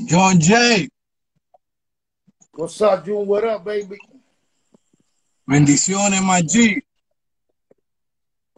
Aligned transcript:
John 0.00 0.40
Jay. 0.40 0.88
What's 2.52 2.80
up, 2.80 3.04
June? 3.04 3.26
What 3.26 3.44
up, 3.44 3.64
baby? 3.64 3.98
Bendiciones, 5.46 6.22
Maggi. 6.22 6.82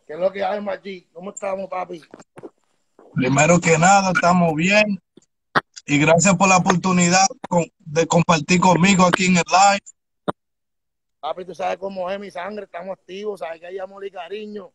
¿Qué 0.06 0.12
es 0.12 0.18
lo 0.18 0.30
que 0.32 0.44
hay, 0.44 0.60
Maggi? 0.60 1.08
¿Cómo 1.12 1.30
estamos, 1.30 1.68
papi? 1.68 2.02
Primero 3.14 3.60
que 3.60 3.78
nada, 3.78 4.12
estamos 4.12 4.54
bien. 4.54 5.00
Y 5.87 5.99
gracias 5.99 6.37
por 6.37 6.49
la 6.49 6.56
oportunidad 6.56 7.26
de 7.78 8.06
compartir 8.06 8.60
conmigo 8.60 9.04
aquí 9.04 9.26
en 9.26 9.37
el 9.37 9.44
live. 9.46 10.35
Papi, 11.21 11.44
tú 11.44 11.54
sabes 11.54 11.78
cómo 11.78 12.10
es 12.10 12.21
mi 12.21 12.30
sangre, 12.30 12.64
estamos 12.64 12.92
activos, 12.98 13.40
sabes 13.40 13.60
que 13.60 13.66
hay 13.66 13.78
amor 13.78 14.04
y 14.04 14.10
cariño. 14.10 14.72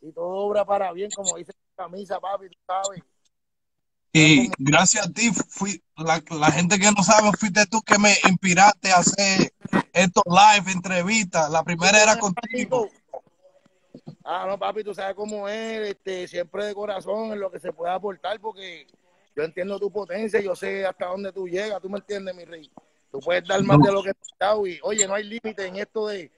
Y 0.00 0.12
todo 0.12 0.28
obra 0.28 0.64
para 0.64 0.92
bien, 0.92 1.10
como 1.10 1.36
dice 1.36 1.52
la 1.76 1.84
camisa, 1.84 2.18
papi, 2.18 2.48
tú 2.48 2.58
sabes. 2.66 3.02
Y 4.12 4.50
gracias 4.58 5.06
a 5.06 5.12
ti, 5.12 5.30
fui, 5.48 5.82
la, 5.96 6.22
la, 6.30 6.50
gente 6.50 6.78
que 6.78 6.90
no 6.90 7.02
sabe, 7.04 7.30
fuiste 7.38 7.64
tú 7.66 7.80
que 7.82 7.96
me 7.98 8.12
inspiraste 8.28 8.90
a 8.90 8.98
hacer 8.98 9.52
estos 9.92 10.24
live 10.26 10.72
entrevistas. 10.72 11.48
La 11.50 11.62
primera 11.62 12.02
era 12.02 12.18
contigo. 12.18 12.88
Ah, 14.24 14.46
no, 14.48 14.58
papi, 14.58 14.82
tú 14.82 14.94
sabes 14.94 15.14
cómo 15.14 15.48
es, 15.48 15.90
este, 15.90 16.26
siempre 16.26 16.64
de 16.64 16.74
corazón 16.74 17.32
en 17.32 17.40
lo 17.40 17.50
que 17.50 17.60
se 17.60 17.72
puede 17.72 17.92
aportar, 17.92 18.40
porque 18.40 18.86
yo 19.36 19.44
entiendo 19.44 19.78
tu 19.78 19.92
potencia, 19.92 20.40
yo 20.40 20.56
sé 20.56 20.84
hasta 20.84 21.06
dónde 21.06 21.32
tú 21.32 21.46
llegas, 21.46 21.80
tú 21.80 21.88
me 21.88 21.98
entiendes, 21.98 22.34
mi 22.34 22.44
rey. 22.44 22.70
Tú 23.12 23.20
puedes 23.20 23.46
dar 23.46 23.62
más 23.62 23.78
de 23.78 23.92
lo 23.92 24.02
que 24.02 24.10
has 24.10 24.16
dado 24.38 24.66
y, 24.66 24.78
oye, 24.82 25.06
no 25.06 25.14
hay 25.14 25.24
límite 25.24 25.66
en 25.66 25.76
esto 25.76 26.08
de, 26.08 26.30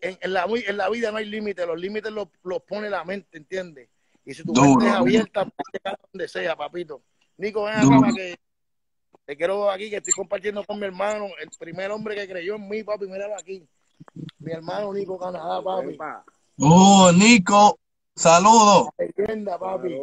en, 0.00 0.32
la, 0.32 0.46
en 0.46 0.76
la 0.76 0.88
vida 0.88 1.10
no 1.10 1.18
hay 1.18 1.26
límite, 1.26 1.66
los 1.66 1.78
límites 1.78 2.12
los, 2.12 2.28
los 2.42 2.62
pone 2.62 2.90
la 2.90 3.04
mente, 3.04 3.36
¿entiendes? 3.36 3.88
Y 4.28 4.34
si 4.34 4.44
tu 4.44 4.52
mente 4.52 4.86
es 4.86 4.92
abierta, 4.92 5.46
puedes 5.46 5.72
llegar 5.72 5.98
donde 6.12 6.28
sea, 6.28 6.54
papito. 6.54 7.00
Nico, 7.38 7.64
ven 7.64 7.76
acá 7.76 8.12
que 8.14 8.38
te 9.24 9.36
quiero 9.38 9.70
aquí, 9.70 9.88
que 9.88 9.96
estoy 9.96 10.12
compartiendo 10.12 10.62
con 10.64 10.78
mi 10.78 10.84
hermano, 10.84 11.28
el 11.40 11.48
primer 11.58 11.90
hombre 11.90 12.14
que 12.14 12.28
creyó 12.28 12.56
en 12.56 12.68
mí, 12.68 12.84
papi, 12.84 13.06
míralo 13.06 13.34
aquí. 13.38 13.66
Mi 14.40 14.52
hermano 14.52 14.92
Nico 14.92 15.18
Canadá, 15.18 15.62
papi. 15.62 15.96
Oh, 16.58 17.10
Nico, 17.10 17.78
saludos. 18.14 18.88
Leyenda, 18.98 19.58
papi. 19.58 19.96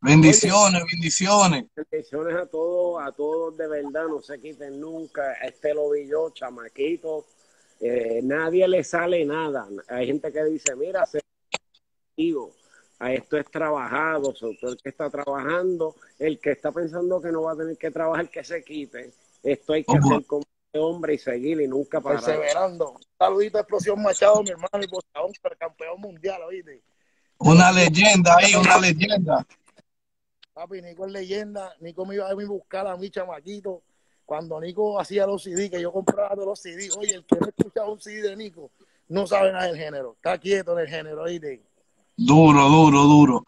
Bendiciones, 0.00 0.84
bendiciones. 0.92 1.64
Bendiciones 1.74 2.36
a 2.36 2.46
todos, 2.46 3.02
a 3.02 3.10
todos 3.10 3.56
de 3.56 3.66
verdad, 3.66 4.06
no 4.06 4.22
se 4.22 4.40
quiten 4.40 4.80
nunca. 4.80 5.32
Este 5.42 5.74
lo 5.74 5.90
vi 5.90 6.06
yo, 6.06 6.30
chamaquito. 6.30 7.26
Eh, 7.80 8.20
nadie 8.22 8.68
le 8.68 8.84
sale 8.84 9.24
nada. 9.24 9.66
Hay 9.88 10.06
gente 10.06 10.32
que 10.32 10.44
dice, 10.44 10.76
mira, 10.76 11.04
se 11.04 11.18
digo 12.16 12.52
a 13.04 13.12
esto 13.12 13.36
es 13.36 13.50
trabajado, 13.50 14.34
sobre 14.34 14.56
todo 14.56 14.72
el 14.72 14.78
que 14.78 14.88
está 14.88 15.10
trabajando, 15.10 15.94
el 16.18 16.40
que 16.40 16.52
está 16.52 16.72
pensando 16.72 17.20
que 17.20 17.30
no 17.30 17.42
va 17.42 17.52
a 17.52 17.56
tener 17.56 17.76
que 17.76 17.90
trabajar, 17.90 18.30
que 18.30 18.42
se 18.42 18.64
quite. 18.64 19.12
Esto 19.42 19.74
hay 19.74 19.84
que 19.84 19.98
hacer 19.98 20.24
como 20.24 20.44
hombre 20.72 21.14
y 21.14 21.18
seguir 21.18 21.60
y 21.60 21.68
nunca 21.68 22.00
parar. 22.00 22.24
Perseverando. 22.24 22.98
Saludito 23.18 23.58
a 23.58 23.60
Explosión 23.60 24.02
Machado, 24.02 24.42
mi 24.42 24.50
hermano, 24.50 24.82
y 24.82 24.86
boxeador, 24.86 25.58
campeón 25.58 26.00
mundial, 26.00 26.40
¿oíste? 26.44 26.82
Una 27.40 27.70
leyenda 27.72 28.36
ahí, 28.38 28.54
una 28.54 28.78
leyenda. 28.78 29.46
Papi, 30.54 30.80
Nico 30.80 31.04
es 31.04 31.12
leyenda. 31.12 31.74
Nico 31.80 32.06
me 32.06 32.14
iba 32.14 32.30
a 32.30 32.34
buscar 32.34 32.86
a 32.86 32.96
mi 32.96 33.10
chamaquito. 33.10 33.82
Cuando 34.24 34.58
Nico 34.58 34.98
hacía 34.98 35.26
los 35.26 35.42
CD, 35.42 35.68
que 35.68 35.80
yo 35.82 35.92
compraba 35.92 36.34
todos 36.34 36.46
los 36.46 36.58
CD. 36.58 36.88
Oye, 36.96 37.16
el 37.16 37.26
que 37.26 37.36
no 37.38 37.48
escuchaba 37.48 37.90
un 37.90 38.00
CD 38.00 38.30
de 38.30 38.36
Nico 38.36 38.70
no 39.08 39.26
sabe 39.26 39.52
nada 39.52 39.66
del 39.66 39.76
género. 39.76 40.14
Está 40.14 40.38
quieto 40.38 40.72
en 40.72 40.78
el 40.78 40.88
género, 40.88 41.22
¿oíste? 41.24 41.60
Duro, 42.16 42.68
duro, 42.68 43.02
duro. 43.02 43.44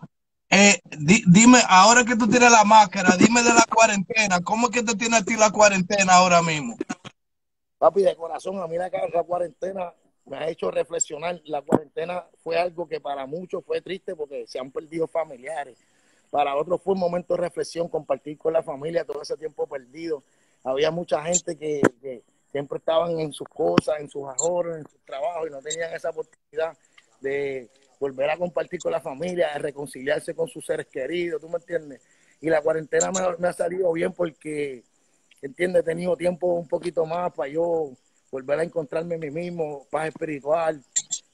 Eh, 0.50 0.80
dime, 1.26 1.58
ahora 1.68 2.04
que 2.04 2.16
tú 2.16 2.28
tienes 2.28 2.50
la 2.50 2.64
máscara, 2.64 3.16
dime 3.16 3.42
de 3.42 3.52
la 3.52 3.64
cuarentena. 3.64 4.40
¿Cómo 4.40 4.68
es 4.68 4.72
que 4.72 4.82
te 4.82 4.94
tiene 4.96 5.16
a 5.16 5.22
ti 5.22 5.36
la 5.36 5.50
cuarentena 5.50 6.14
ahora 6.14 6.42
mismo? 6.42 6.76
Papi, 7.78 8.02
de 8.02 8.16
corazón, 8.16 8.58
a 8.60 8.66
mí 8.66 8.76
la, 8.76 8.90
la 9.12 9.22
cuarentena 9.22 9.92
me 10.24 10.36
ha 10.38 10.48
hecho 10.48 10.70
reflexionar. 10.70 11.40
La 11.44 11.62
cuarentena 11.62 12.24
fue 12.42 12.58
algo 12.58 12.88
que 12.88 13.00
para 13.00 13.26
muchos 13.26 13.64
fue 13.64 13.80
triste 13.80 14.14
porque 14.14 14.46
se 14.46 14.58
han 14.58 14.70
perdido 14.70 15.06
familiares. 15.06 15.78
Para 16.30 16.56
otros 16.56 16.80
fue 16.82 16.94
un 16.94 17.00
momento 17.00 17.34
de 17.34 17.42
reflexión, 17.42 17.88
compartir 17.88 18.36
con 18.38 18.52
la 18.52 18.62
familia 18.62 19.04
todo 19.04 19.22
ese 19.22 19.36
tiempo 19.36 19.66
perdido. 19.66 20.22
Había 20.64 20.90
mucha 20.90 21.22
gente 21.22 21.56
que, 21.56 21.80
que 22.00 22.22
siempre 22.50 22.78
estaban 22.78 23.18
en 23.20 23.32
sus 23.32 23.48
cosas, 23.48 24.00
en 24.00 24.08
sus 24.08 24.24
ahorros, 24.24 24.78
en 24.78 24.88
sus 24.88 25.00
trabajos 25.04 25.48
y 25.48 25.50
no 25.50 25.60
tenían 25.60 25.92
esa 25.94 26.10
oportunidad 26.10 26.76
de 27.20 27.68
volver 27.98 28.30
a 28.30 28.36
compartir 28.36 28.80
con 28.80 28.92
la 28.92 29.00
familia, 29.00 29.50
de 29.52 29.58
reconciliarse 29.58 30.34
con 30.34 30.48
sus 30.48 30.64
seres 30.64 30.86
queridos, 30.86 31.40
¿tú 31.40 31.48
me 31.48 31.56
entiendes? 31.56 32.00
Y 32.40 32.50
la 32.50 32.60
cuarentena 32.60 33.10
me, 33.38 33.48
ha 33.48 33.52
salido 33.52 33.92
bien 33.92 34.12
porque, 34.12 34.84
¿entiendes? 35.40 35.82
He 35.82 35.84
tenido 35.84 36.16
tiempo 36.16 36.46
un 36.54 36.68
poquito 36.68 37.06
más 37.06 37.32
para 37.32 37.48
yo 37.50 37.92
volver 38.30 38.58
a 38.60 38.62
encontrarme 38.62 39.14
a 39.14 39.18
mí 39.18 39.30
mismo, 39.30 39.86
paz 39.90 40.08
espiritual. 40.08 40.82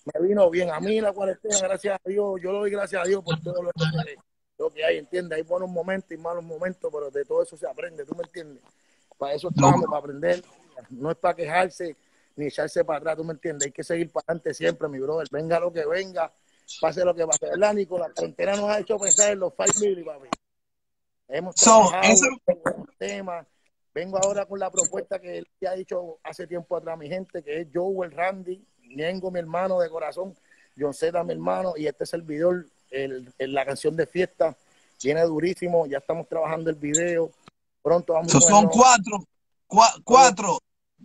Me 0.04 0.26
vino 0.26 0.48
bien. 0.50 0.70
A 0.70 0.80
mí 0.80 1.00
la 1.00 1.12
cuarentena, 1.12 1.58
gracias 1.60 1.98
a 2.04 2.08
Dios, 2.08 2.40
yo 2.40 2.52
lo 2.52 2.60
doy 2.60 2.70
gracias 2.70 3.02
a 3.02 3.06
Dios 3.06 3.22
por 3.22 3.40
todo 3.40 3.62
lo 3.62 3.70
que, 3.72 4.16
lo 4.58 4.70
que 4.70 4.84
hay, 4.84 4.98
¿entiendes? 4.98 5.36
Hay 5.36 5.42
buenos 5.42 5.68
momentos 5.68 6.12
y 6.12 6.16
malos 6.16 6.44
momentos, 6.44 6.90
pero 6.92 7.10
de 7.10 7.24
todo 7.24 7.42
eso 7.42 7.56
se 7.56 7.66
aprende, 7.66 8.04
¿tú 8.04 8.14
me 8.14 8.22
entiendes? 8.22 8.62
Para 9.18 9.34
eso 9.34 9.48
estamos, 9.48 9.84
para 9.86 9.98
aprender. 9.98 10.42
No 10.90 11.10
es 11.10 11.16
para 11.16 11.34
quejarse 11.34 11.96
ni 12.36 12.46
echarse 12.46 12.84
para 12.84 12.98
atrás, 12.98 13.16
¿tú 13.16 13.24
me 13.24 13.32
entiendes? 13.32 13.66
Hay 13.66 13.72
que 13.72 13.84
seguir 13.84 14.10
para 14.10 14.24
adelante 14.26 14.54
siempre, 14.54 14.88
mi 14.88 14.98
brother. 14.98 15.28
Venga 15.30 15.60
lo 15.60 15.72
que 15.72 15.84
venga, 15.84 16.32
pase 16.80 17.04
lo 17.04 17.14
que 17.14 17.26
pase, 17.26 17.46
¿verdad, 17.46 17.74
Nicolás? 17.74 18.08
La 18.08 18.14
cuarentena 18.14 18.56
nos 18.56 18.70
ha 18.70 18.78
hecho 18.78 18.98
pensar 18.98 19.32
en 19.32 19.40
los 19.40 19.52
five 19.54 19.88
mil, 19.88 20.04
papi. 20.04 20.28
Hemos 21.28 21.54
trabajado 21.54 22.14
en 22.46 22.86
temas. 22.98 23.46
Vengo 23.94 24.18
ahora 24.18 24.46
con 24.46 24.58
la 24.58 24.70
propuesta 24.70 25.18
que 25.18 25.38
él 25.38 25.48
ya 25.60 25.70
ha 25.70 25.74
dicho 25.74 26.18
hace 26.22 26.46
tiempo 26.46 26.76
atrás 26.76 26.98
mi 26.98 27.08
gente, 27.08 27.42
que 27.42 27.60
es 27.60 27.68
Joel 27.72 28.10
Randy, 28.10 28.64
Ñengo, 28.96 29.30
mi 29.30 29.38
hermano 29.38 29.80
de 29.80 29.90
corazón, 29.90 30.34
John 30.78 30.94
Zeta, 30.94 31.22
mi 31.22 31.32
hermano, 31.32 31.74
y 31.76 31.86
este 31.86 32.06
servidor, 32.06 32.66
el, 32.90 33.32
el, 33.38 33.52
la 33.52 33.66
canción 33.66 33.94
de 33.94 34.06
fiesta, 34.06 34.56
viene 35.02 35.22
durísimo, 35.22 35.86
ya 35.86 35.98
estamos 35.98 36.26
trabajando 36.26 36.70
el 36.70 36.76
video, 36.76 37.30
pronto 37.82 38.14
vamos 38.14 38.32
so, 38.32 38.40
Son 38.40 38.68
cuatro, 38.68 39.24
cuatro, 40.04 40.58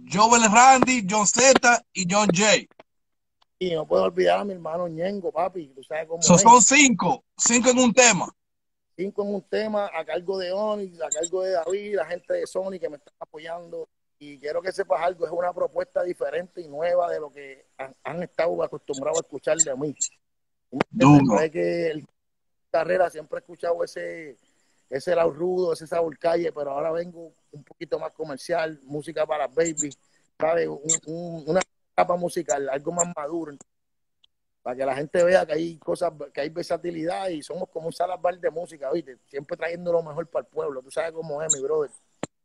Joel 0.10 0.50
Randy, 0.50 1.06
John 1.10 1.28
Z 1.28 1.84
y 1.92 2.08
John 2.10 2.30
J. 2.34 2.68
Y 3.60 3.74
no 3.74 3.88
puedo 3.88 4.04
olvidar 4.04 4.40
a 4.40 4.46
mi 4.46 4.54
hermano 4.54 4.88
Ñengo, 4.88 5.32
papi. 5.32 5.68
¿Tú 5.70 5.84
sabes 5.84 6.08
cómo 6.08 6.22
so 6.22 6.38
son 6.38 6.62
cinco, 6.62 7.24
cinco 7.38 7.70
en 7.72 7.80
un 7.80 7.94
tema. 7.94 8.28
Cinco 8.96 9.24
en 9.24 9.36
un 9.36 9.42
tema 9.42 9.90
a 9.94 10.06
cargo 10.06 10.38
de 10.38 10.52
Oni, 10.52 10.94
a 11.02 11.10
cargo 11.10 11.42
de 11.42 11.52
David, 11.52 11.96
la 11.96 12.06
gente 12.06 12.34
de 12.34 12.48
Sony 12.48 12.80
que 12.80 12.90
me 12.90 12.98
está 12.98 13.12
apoyando. 13.20 13.90
Y 14.20 14.40
quiero 14.40 14.62
que 14.62 14.72
sepas 14.72 15.02
algo, 15.02 15.26
es 15.26 15.32
una 15.32 15.54
propuesta 15.54 16.04
diferente 16.04 16.62
y 16.62 16.68
nueva 16.68 17.10
de 17.12 17.20
lo 17.20 17.32
que 17.32 17.66
han, 17.78 17.96
han 18.04 18.24
estado 18.24 18.64
acostumbrados 18.64 19.20
a 19.20 19.22
escuchar 19.22 19.58
de 19.58 19.76
mí. 19.76 19.96
Es 21.40 21.52
que 21.52 21.92
el 21.92 22.08
carrera 22.70 23.10
siempre 23.10 23.38
he 23.38 23.42
escuchado 23.42 23.84
ese, 23.84 24.38
ese 24.90 25.16
lado 25.16 25.32
rudo, 25.32 25.74
ese 25.74 25.88
sabor 25.88 26.18
calle, 26.18 26.52
pero 26.52 26.72
ahora 26.72 26.92
vengo 26.92 27.32
un 27.52 27.64
poquito 27.64 28.00
más 28.00 28.14
comercial, 28.14 28.80
música 28.84 29.26
para 29.26 29.48
baby, 29.48 29.90
¿sabes? 30.40 30.68
Un, 30.68 30.82
un, 31.06 31.44
una 31.48 31.62
capa 31.98 32.16
musical, 32.16 32.70
algo 32.70 32.92
más 32.92 33.08
maduro, 33.16 33.58
para 34.62 34.78
que 34.78 34.86
la 34.86 34.96
gente 34.96 35.24
vea 35.24 35.48
que 35.48 35.54
hay 35.54 35.78
cosas, 35.78 36.14
que 36.32 36.42
hay 36.42 36.50
versatilidad 36.50 37.30
y 37.30 37.42
somos 37.42 37.70
como 37.74 37.88
un 37.88 37.94
salabar 37.94 38.40
de 38.40 38.52
música, 38.52 38.92
¿viste? 38.92 39.18
Siempre 39.26 39.58
trayendo 39.58 39.92
lo 39.92 40.04
mejor 40.04 40.30
para 40.30 40.46
el 40.46 40.48
pueblo. 40.54 40.84
Tú 40.84 40.92
sabes 40.92 41.12
cómo 41.12 41.42
es, 41.42 41.52
mi 41.56 41.62
brother. 41.62 41.90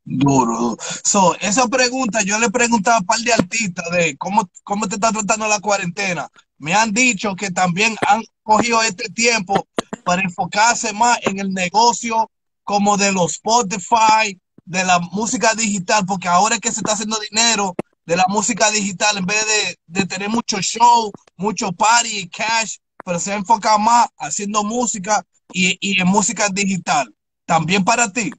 Duro. 0.05 0.77
So, 1.05 1.37
esa 1.41 1.69
pregunta, 1.69 2.23
yo 2.23 2.39
le 2.39 2.51
preguntaba 2.51 2.97
a 2.97 3.01
un 3.01 3.07
par 3.07 3.19
de 3.19 3.33
artistas 3.35 3.91
de 3.91 4.17
cómo, 4.17 4.49
cómo 4.65 4.89
te 4.89 4.95
está 4.95 5.13
tratando 5.13 5.47
la 5.47 5.61
cuarentena. 5.61 6.29
Me 6.57 6.75
han 6.75 6.93
dicho 6.93 7.37
que 7.37 7.51
también 7.51 7.95
han 8.09 8.23
cogido 8.43 8.83
este 8.83 9.11
tiempo 9.11 9.67
para 10.05 10.23
enfocarse 10.23 10.95
más 10.95 11.19
en 11.23 11.41
el 11.41 11.53
negocio 11.53 12.31
como 12.65 12.97
de 12.97 13.13
los 13.13 13.33
Spotify, 13.33 14.41
de 14.65 14.85
la 14.85 14.99
música 14.99 15.55
digital, 15.55 16.07
porque 16.07 16.29
ahora 16.29 16.55
es 16.55 16.61
que 16.63 16.73
se 16.73 16.81
está 16.81 16.93
haciendo 16.93 17.19
dinero 17.31 17.75
de 18.05 18.17
la 18.17 18.25
música 18.29 18.71
digital 18.71 19.19
en 19.19 19.27
vez 19.27 19.45
de, 19.47 19.77
de 19.87 20.07
tener 20.07 20.29
mucho 20.29 20.61
show, 20.61 21.13
mucho 21.37 21.73
party 21.73 22.19
y 22.19 22.29
cash, 22.29 22.79
pero 23.05 23.19
se 23.19 23.33
enfoca 23.33 23.79
más 23.79 24.09
haciendo 24.17 24.65
música 24.65 25.25
y, 25.53 25.77
y 25.81 26.01
en 26.01 26.09
música 26.09 26.49
digital. 26.49 27.15
También 27.45 27.85
para 27.85 28.13
ti. 28.13 28.31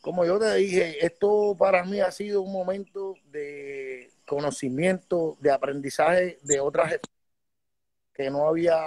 Como 0.00 0.24
yo 0.24 0.38
te 0.38 0.54
dije, 0.54 1.04
esto 1.04 1.54
para 1.58 1.84
mí 1.84 2.00
ha 2.00 2.10
sido 2.10 2.40
un 2.42 2.52
momento 2.52 3.14
de 3.26 4.10
conocimiento, 4.26 5.36
de 5.40 5.52
aprendizaje 5.52 6.38
de 6.42 6.60
otras 6.60 6.98
que 8.14 8.30
no 8.30 8.48
había 8.48 8.86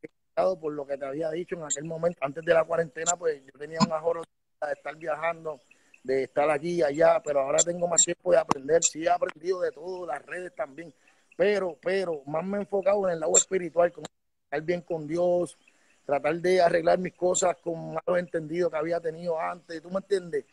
estado 0.00 0.58
por 0.58 0.72
lo 0.72 0.86
que 0.86 0.96
te 0.96 1.04
había 1.04 1.30
dicho 1.30 1.56
en 1.56 1.64
aquel 1.64 1.84
momento, 1.84 2.18
antes 2.22 2.44
de 2.44 2.54
la 2.54 2.64
cuarentena, 2.64 3.16
pues 3.16 3.42
yo 3.44 3.58
tenía 3.58 3.78
un 3.80 3.92
ahorro 3.92 4.22
de 4.22 4.72
estar 4.72 4.96
viajando 4.96 5.60
de 6.02 6.24
estar 6.24 6.50
aquí 6.50 6.76
y 6.76 6.82
allá, 6.82 7.20
pero 7.24 7.40
ahora 7.40 7.58
tengo 7.58 7.86
más 7.86 8.04
tiempo 8.04 8.32
de 8.32 8.38
aprender. 8.38 8.82
Sí, 8.82 9.04
he 9.04 9.10
aprendido 9.10 9.60
de 9.60 9.72
todo, 9.72 10.06
las 10.06 10.24
redes 10.24 10.54
también, 10.54 10.92
pero, 11.36 11.76
pero 11.82 12.22
más 12.26 12.44
me 12.44 12.58
he 12.58 12.60
enfocado 12.60 13.06
en 13.06 13.14
el 13.14 13.20
lado 13.20 13.36
espiritual, 13.36 13.92
como 13.92 14.06
estar 14.44 14.62
bien 14.62 14.80
con 14.82 15.06
Dios, 15.06 15.56
tratar 16.04 16.36
de 16.36 16.60
arreglar 16.60 16.98
mis 16.98 17.14
cosas 17.14 17.56
con 17.62 17.94
malos 17.94 18.18
entendidos 18.18 18.70
que 18.70 18.76
había 18.76 19.00
tenido 19.00 19.38
antes, 19.38 19.80
¿tú 19.82 19.90
me 19.90 19.98
entiendes? 19.98 20.44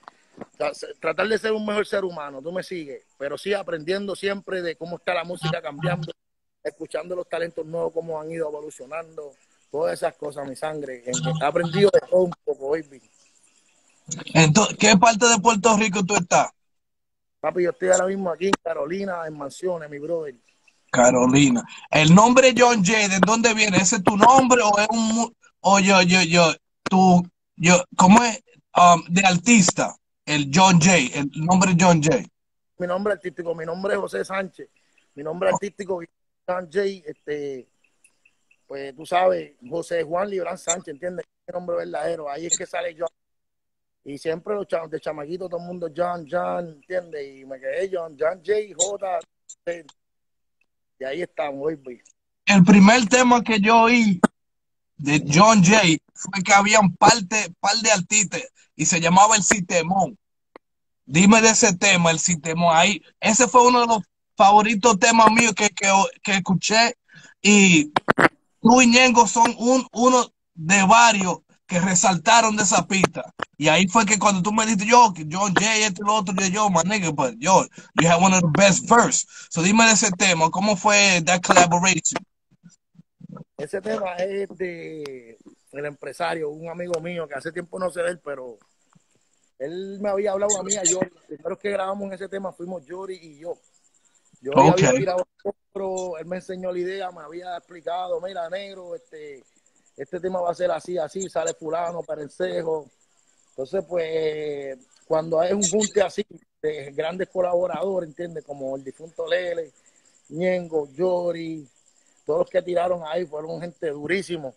Tratar 0.99 1.27
de 1.27 1.37
ser 1.37 1.51
un 1.51 1.65
mejor 1.65 1.85
ser 1.87 2.05
humano, 2.05 2.41
tú 2.41 2.51
me 2.51 2.61
sigues, 2.61 3.03
pero 3.17 3.37
sí 3.37 3.53
aprendiendo 3.53 4.15
siempre 4.15 4.61
de 4.61 4.75
cómo 4.75 4.97
está 4.97 5.13
la 5.13 5.23
música 5.23 5.61
cambiando, 5.61 6.11
escuchando 6.63 7.15
los 7.15 7.27
talentos 7.27 7.65
nuevos, 7.65 7.91
cómo 7.91 8.21
han 8.21 8.29
ido 8.29 8.47
evolucionando, 8.47 9.33
todas 9.71 9.93
esas 9.93 10.15
cosas, 10.15 10.47
mi 10.47 10.55
sangre. 10.55 11.03
He 11.05 11.45
aprendido 11.45 11.89
de 11.91 11.99
todo 12.07 12.21
un 12.21 12.33
poco, 12.43 12.69
baby. 12.71 13.01
Entonces, 14.33 14.77
¿qué 14.77 14.95
parte 14.97 15.25
de 15.27 15.39
Puerto 15.39 15.75
Rico 15.77 16.03
tú 16.03 16.15
estás? 16.15 16.49
Papi, 17.39 17.63
yo 17.63 17.71
estoy 17.71 17.89
ahora 17.89 18.07
mismo 18.07 18.31
aquí 18.31 18.47
en 18.47 18.53
Carolina, 18.63 19.27
en 19.27 19.37
Mansiones, 19.37 19.89
mi 19.89 19.99
brother. 19.99 20.35
Carolina. 20.89 21.63
El 21.91 22.15
nombre 22.15 22.53
John 22.57 22.83
Jay, 22.83 23.07
¿de 23.07 23.19
dónde 23.19 23.53
viene? 23.53 23.77
¿Ese 23.77 23.97
es 23.97 24.03
tu 24.03 24.17
nombre 24.17 24.61
o 24.63 24.77
es 24.79 24.87
un 24.89 25.33
o 25.59 25.79
yo, 25.79 26.01
yo, 26.01 26.21
yo, 26.23 26.53
tú, 26.83 27.27
yo, 27.55 27.83
¿cómo 27.95 28.23
es? 28.23 28.41
Um, 28.75 29.03
de 29.09 29.25
artista, 29.25 29.95
el 30.25 30.51
John 30.53 30.79
Jay, 30.79 31.11
el 31.13 31.29
nombre 31.33 31.75
John 31.77 32.01
Jay. 32.01 32.25
Mi 32.77 32.85
nombre 32.85 33.13
artístico, 33.13 33.55
mi 33.55 33.65
nombre 33.65 33.95
es 33.95 33.99
José 33.99 34.23
Sánchez. 34.23 34.69
Mi 35.15 35.23
nombre 35.23 35.49
artístico 35.49 35.99
John 36.47 36.69
Jay, 36.71 37.03
este, 37.05 37.67
pues 38.67 38.95
tú 38.95 39.05
sabes, 39.05 39.53
José 39.67 40.03
Juan 40.03 40.29
Librán 40.29 40.57
Sánchez, 40.57 40.93
¿entiendes? 40.93 41.25
Mi 41.47 41.53
nombre 41.53 41.77
verdadero, 41.77 42.29
ahí 42.29 42.45
es 42.45 42.57
que 42.57 42.65
sale 42.65 42.95
John. 42.97 43.07
Y 44.07 44.17
siempre 44.17 44.55
los 44.55 44.65
chavos 44.69 44.89
de 44.89 45.01
chamaquito, 45.01 45.49
todo 45.49 45.59
el 45.59 45.67
mundo 45.67 45.89
John, 45.93 46.25
John, 46.31 46.65
¿entiendes? 46.69 47.39
Y 47.39 47.45
me 47.45 47.59
quedé 47.59 47.89
John, 47.91 48.15
John 48.17 48.41
J, 48.41 48.53
J. 48.73 49.19
Y 50.97 51.03
ahí 51.03 51.21
estamos, 51.23 51.59
hoy, 51.61 52.01
El 52.45 52.63
primer 52.63 53.05
tema 53.09 53.43
que 53.43 53.59
yo 53.59 53.81
oí 53.81 54.21
de 54.95 55.21
John 55.29 55.61
Jay 55.61 55.99
fue 56.13 56.41
que 56.41 56.53
había 56.53 56.79
un 56.79 56.95
par 56.95 57.21
de, 57.21 57.53
par 57.59 57.73
artistas 57.93 58.43
y 58.77 58.85
se 58.85 59.01
llamaba 59.01 59.35
El 59.35 59.43
Sitemón. 59.43 60.17
Dime 61.05 61.41
de 61.41 61.49
ese 61.49 61.75
tema, 61.75 62.09
El 62.09 62.19
Sitemón. 62.19 62.77
Ahí, 62.77 63.03
ese 63.19 63.45
fue 63.49 63.67
uno 63.67 63.81
de 63.81 63.87
los 63.87 64.03
favoritos 64.37 64.97
temas 64.99 65.29
míos 65.31 65.53
que, 65.53 65.67
que, 66.23 66.31
escuché 66.31 66.95
y 67.41 67.91
tú 68.61 68.81
y 68.81 68.87
Ñengo 68.87 69.27
son 69.27 69.53
un, 69.57 69.85
uno 69.91 70.31
de 70.53 70.81
varios 70.83 71.39
que 71.67 71.79
resaltaron 71.79 72.55
de 72.55 72.63
esa 72.63 72.87
pista. 72.87 73.33
Y 73.57 73.67
ahí 73.67 73.87
fue 73.87 74.05
que 74.05 74.17
cuando 74.17 74.41
tú 74.41 74.51
me 74.53 74.65
dijiste, 74.65 74.85
yo, 74.85 75.13
que 75.13 75.27
John 75.29 75.53
Jay, 75.53 75.83
este 75.83 76.01
y 76.01 76.05
lo 76.05 76.15
otro, 76.15 76.33
yo, 76.35 76.47
yo, 76.47 76.69
my 76.69 76.81
nigga, 76.85 77.11
but 77.11 77.35
yo, 77.37 77.65
you 78.01 78.07
have 78.07 78.23
one 78.23 78.33
of 78.33 78.41
the 78.41 78.51
best 78.57 78.89
verse. 78.89 79.27
So 79.49 79.61
dime 79.61 79.85
de 79.85 79.91
ese 79.91 80.09
tema, 80.11 80.49
¿cómo 80.49 80.77
fue 80.77 81.21
that 81.25 81.41
collaboration? 81.41 82.23
Ese 83.57 83.81
tema 83.81 84.15
es 84.15 84.49
de 84.57 85.37
el 85.73 85.85
empresario, 85.85 86.49
un 86.49 86.69
amigo 86.69 86.99
mío 87.01 87.27
que 87.27 87.35
hace 87.35 87.51
tiempo 87.51 87.77
no 87.77 87.91
sé 87.91 88.01
de 88.01 88.11
él, 88.11 88.19
pero 88.23 88.57
él 89.59 89.99
me 89.99 90.09
había 90.09 90.31
hablado 90.31 90.59
a 90.59 90.63
mí, 90.63 90.75
a 90.75 90.83
Yori. 90.83 91.09
Los 91.09 91.23
primeros 91.25 91.59
que 91.59 91.71
grabamos 91.71 92.07
en 92.07 92.13
ese 92.13 92.29
tema 92.29 92.53
fuimos 92.53 92.85
Yori 92.85 93.15
y 93.15 93.39
yo. 93.39 93.57
Yo 94.39 94.51
había 94.57 94.93
grabado 94.93 95.27
otro, 95.43 96.17
él 96.17 96.25
me 96.27 96.37
enseñó 96.37 96.71
la 96.71 96.79
idea, 96.79 97.11
me 97.11 97.21
había 97.21 97.57
explicado, 97.57 98.21
mira, 98.21 98.49
negro, 98.49 98.95
este, 98.95 99.43
este 99.97 100.19
tema 100.19 100.39
va 100.39 100.51
a 100.51 100.55
ser 100.55 100.69
así, 100.71 100.97
así, 100.97 101.27
sale 101.27 101.53
fulano, 101.55 102.03
perencejo. 102.03 102.85
Entonces, 103.49 103.83
pues, 103.89 104.77
cuando 105.07 105.39
hay 105.39 105.53
un 105.53 105.67
junte 105.67 106.01
así 106.01 106.25
de 106.61 106.91
grandes 106.91 107.29
colaboradores, 107.29 108.09
¿entiendes? 108.09 108.43
Como 108.43 108.75
el 108.75 108.83
difunto 108.83 109.25
Lele, 109.25 109.71
Ñengo, 110.29 110.87
Yori, 110.93 111.67
todos 112.25 112.41
los 112.41 112.49
que 112.49 112.61
tiraron 112.61 113.01
ahí 113.05 113.25
fueron 113.25 113.59
gente 113.59 113.89
durísimo. 113.89 114.53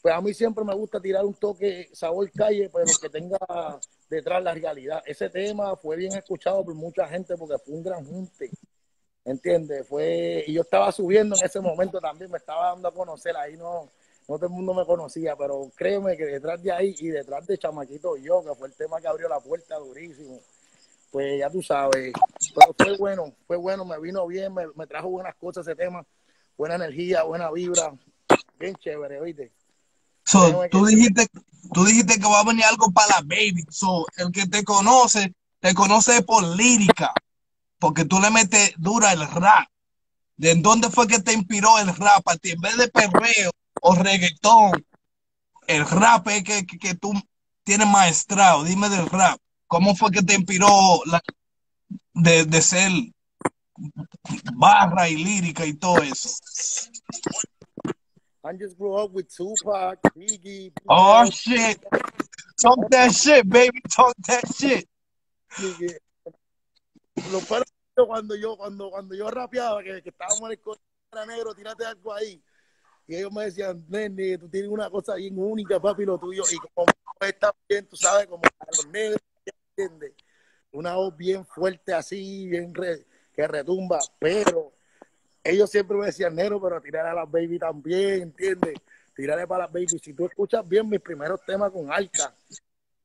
Pues 0.00 0.14
a 0.14 0.20
mí 0.20 0.32
siempre 0.32 0.62
me 0.64 0.74
gusta 0.74 1.00
tirar 1.00 1.24
un 1.24 1.34
toque 1.34 1.88
sabor 1.92 2.30
calle, 2.30 2.70
pero 2.72 2.86
que 3.00 3.08
tenga 3.08 3.38
detrás 4.08 4.42
la 4.42 4.54
realidad. 4.54 5.02
Ese 5.06 5.28
tema 5.30 5.74
fue 5.76 5.96
bien 5.96 6.12
escuchado 6.12 6.64
por 6.64 6.74
mucha 6.74 7.08
gente 7.08 7.36
porque 7.36 7.58
fue 7.58 7.74
un 7.74 7.82
gran 7.82 8.04
junte. 8.04 8.50
¿Entiendes? 9.24 9.88
Fue, 9.88 10.44
y 10.46 10.52
yo 10.52 10.60
estaba 10.60 10.92
subiendo 10.92 11.34
en 11.34 11.44
ese 11.46 11.58
momento 11.58 11.98
también, 11.98 12.30
me 12.30 12.36
estaba 12.36 12.68
dando 12.68 12.88
a 12.88 12.92
conocer, 12.92 13.34
ahí 13.34 13.56
no, 13.56 13.90
no 14.28 14.36
todo 14.36 14.46
el 14.46 14.52
mundo 14.52 14.74
me 14.74 14.86
conocía, 14.86 15.36
pero 15.36 15.70
créeme 15.74 16.16
que 16.16 16.24
detrás 16.24 16.62
de 16.62 16.72
ahí 16.72 16.94
y 16.98 17.08
detrás 17.08 17.46
de 17.46 17.58
Chamaquito 17.58 18.16
Yo, 18.16 18.42
que 18.42 18.54
fue 18.54 18.68
el 18.68 18.74
tema 18.74 19.00
que 19.00 19.08
abrió 19.08 19.28
la 19.28 19.40
puerta 19.40 19.76
durísimo, 19.78 20.40
pues 21.10 21.38
ya 21.38 21.50
tú 21.50 21.62
sabes, 21.62 22.12
pero 22.54 22.74
fue 22.76 22.96
bueno, 22.96 23.32
fue 23.46 23.56
bueno, 23.56 23.84
me 23.84 24.00
vino 24.00 24.26
bien, 24.26 24.52
me, 24.52 24.64
me 24.74 24.86
trajo 24.86 25.08
buenas 25.10 25.34
cosas 25.36 25.66
ese 25.66 25.76
tema 25.76 26.04
buena 26.56 26.76
energía, 26.76 27.22
buena 27.24 27.50
vibra, 27.50 27.92
bien 28.58 28.74
chévere, 28.76 29.20
¿oíste? 29.20 29.52
So, 30.24 30.66
tú 30.70 30.86
dijiste, 30.86 31.26
tú 31.72 31.84
dijiste 31.84 32.18
que 32.18 32.26
va 32.26 32.40
a 32.40 32.44
venir 32.44 32.64
algo 32.64 32.90
para 32.90 33.16
la 33.16 33.20
baby. 33.22 33.64
So, 33.68 34.06
el 34.16 34.32
que 34.32 34.46
te 34.46 34.64
conoce, 34.64 35.34
te 35.60 35.74
conoce 35.74 36.22
por 36.22 36.42
lírica, 36.42 37.12
porque 37.78 38.04
tú 38.04 38.20
le 38.20 38.30
metes 38.30 38.72
dura 38.78 39.12
el 39.12 39.26
rap. 39.28 39.68
¿De 40.36 40.54
dónde 40.56 40.90
fue 40.90 41.06
que 41.06 41.20
te 41.20 41.32
inspiró 41.32 41.78
el 41.78 41.94
rap 41.94 42.26
a 42.26 42.36
ti? 42.36 42.52
En 42.52 42.60
vez 42.60 42.76
de 42.76 42.88
perreo 42.88 43.50
o 43.86 43.94
reggaetón, 43.94 44.86
el 45.66 45.86
rap 45.86 46.28
es 46.28 46.42
que, 46.42 46.66
que, 46.66 46.94
tú 46.94 47.12
tienes 47.64 47.86
maestrado. 47.86 48.64
Dime 48.64 48.88
del 48.88 49.06
rap. 49.06 49.38
¿Cómo 49.66 49.94
fue 49.94 50.10
que 50.10 50.22
te 50.22 50.34
inspiró 50.34 50.68
la, 51.04 51.22
de, 52.14 52.44
de 52.46 52.62
ser 52.62 52.90
barra 54.54 55.08
y 55.08 55.16
lírica 55.16 55.66
y 55.66 55.74
todo 55.74 55.98
eso. 55.98 56.30
I 58.44 58.52
just 58.58 58.78
grew 58.78 58.94
up 58.94 59.12
with 59.12 59.28
Tupac, 59.28 59.98
Biggie. 60.14 60.72
Oh 60.88 61.24
shit. 61.30 61.82
Talk 62.60 62.90
that 62.90 63.12
shit, 63.12 63.48
baby. 63.48 63.80
Talk 63.90 64.14
that 64.26 64.44
shit. 64.54 64.86
Lo 67.32 68.06
cuando 68.06 68.34
yo, 68.34 68.56
cuando, 68.56 68.90
cuando 68.90 69.14
yo 69.14 69.30
rapeaba, 69.30 69.82
que, 69.82 70.02
que 70.02 70.10
estábamos 70.10 70.50
en 70.50 70.58
el 71.18 71.28
negro, 71.28 71.54
tírate 71.54 71.86
algo 71.86 72.12
ahí. 72.12 72.42
Y 73.06 73.16
ellos 73.16 73.32
me 73.32 73.44
decían, 73.44 73.84
nene, 73.88 74.38
tú 74.38 74.48
tienes 74.48 74.70
una 74.70 74.88
cosa 74.88 75.14
bien 75.16 75.34
única, 75.36 75.80
papi, 75.80 76.04
lo 76.04 76.18
tuyo. 76.18 76.42
Y 76.50 76.56
como 76.74 76.86
está 77.20 77.54
bien, 77.68 77.86
tú 77.86 77.96
sabes, 77.96 78.26
como 78.26 78.42
los 78.66 78.86
negros, 78.88 79.20
¿entiendes? 79.76 80.12
Una 80.72 80.94
voz 80.94 81.16
bien 81.16 81.44
fuerte 81.44 81.92
así, 81.92 82.48
bien 82.48 82.74
re, 82.74 83.04
que 83.34 83.46
retumba, 83.46 83.98
pero 84.18 84.72
ellos 85.42 85.70
siempre 85.70 85.96
me 85.98 86.06
decían, 86.06 86.34
Nero, 86.34 86.60
pero 86.60 86.80
tirar 86.80 87.06
a 87.06 87.14
las 87.14 87.30
baby 87.30 87.58
también, 87.58 88.22
¿entiendes? 88.22 88.74
Tirarle 89.14 89.46
para 89.46 89.64
las 89.64 89.72
baby. 89.72 89.98
Si 90.02 90.14
tú 90.14 90.26
escuchas 90.26 90.66
bien 90.66 90.88
mis 90.88 91.00
primeros 91.00 91.44
temas 91.44 91.70
con 91.70 91.92
Arca, 91.92 92.34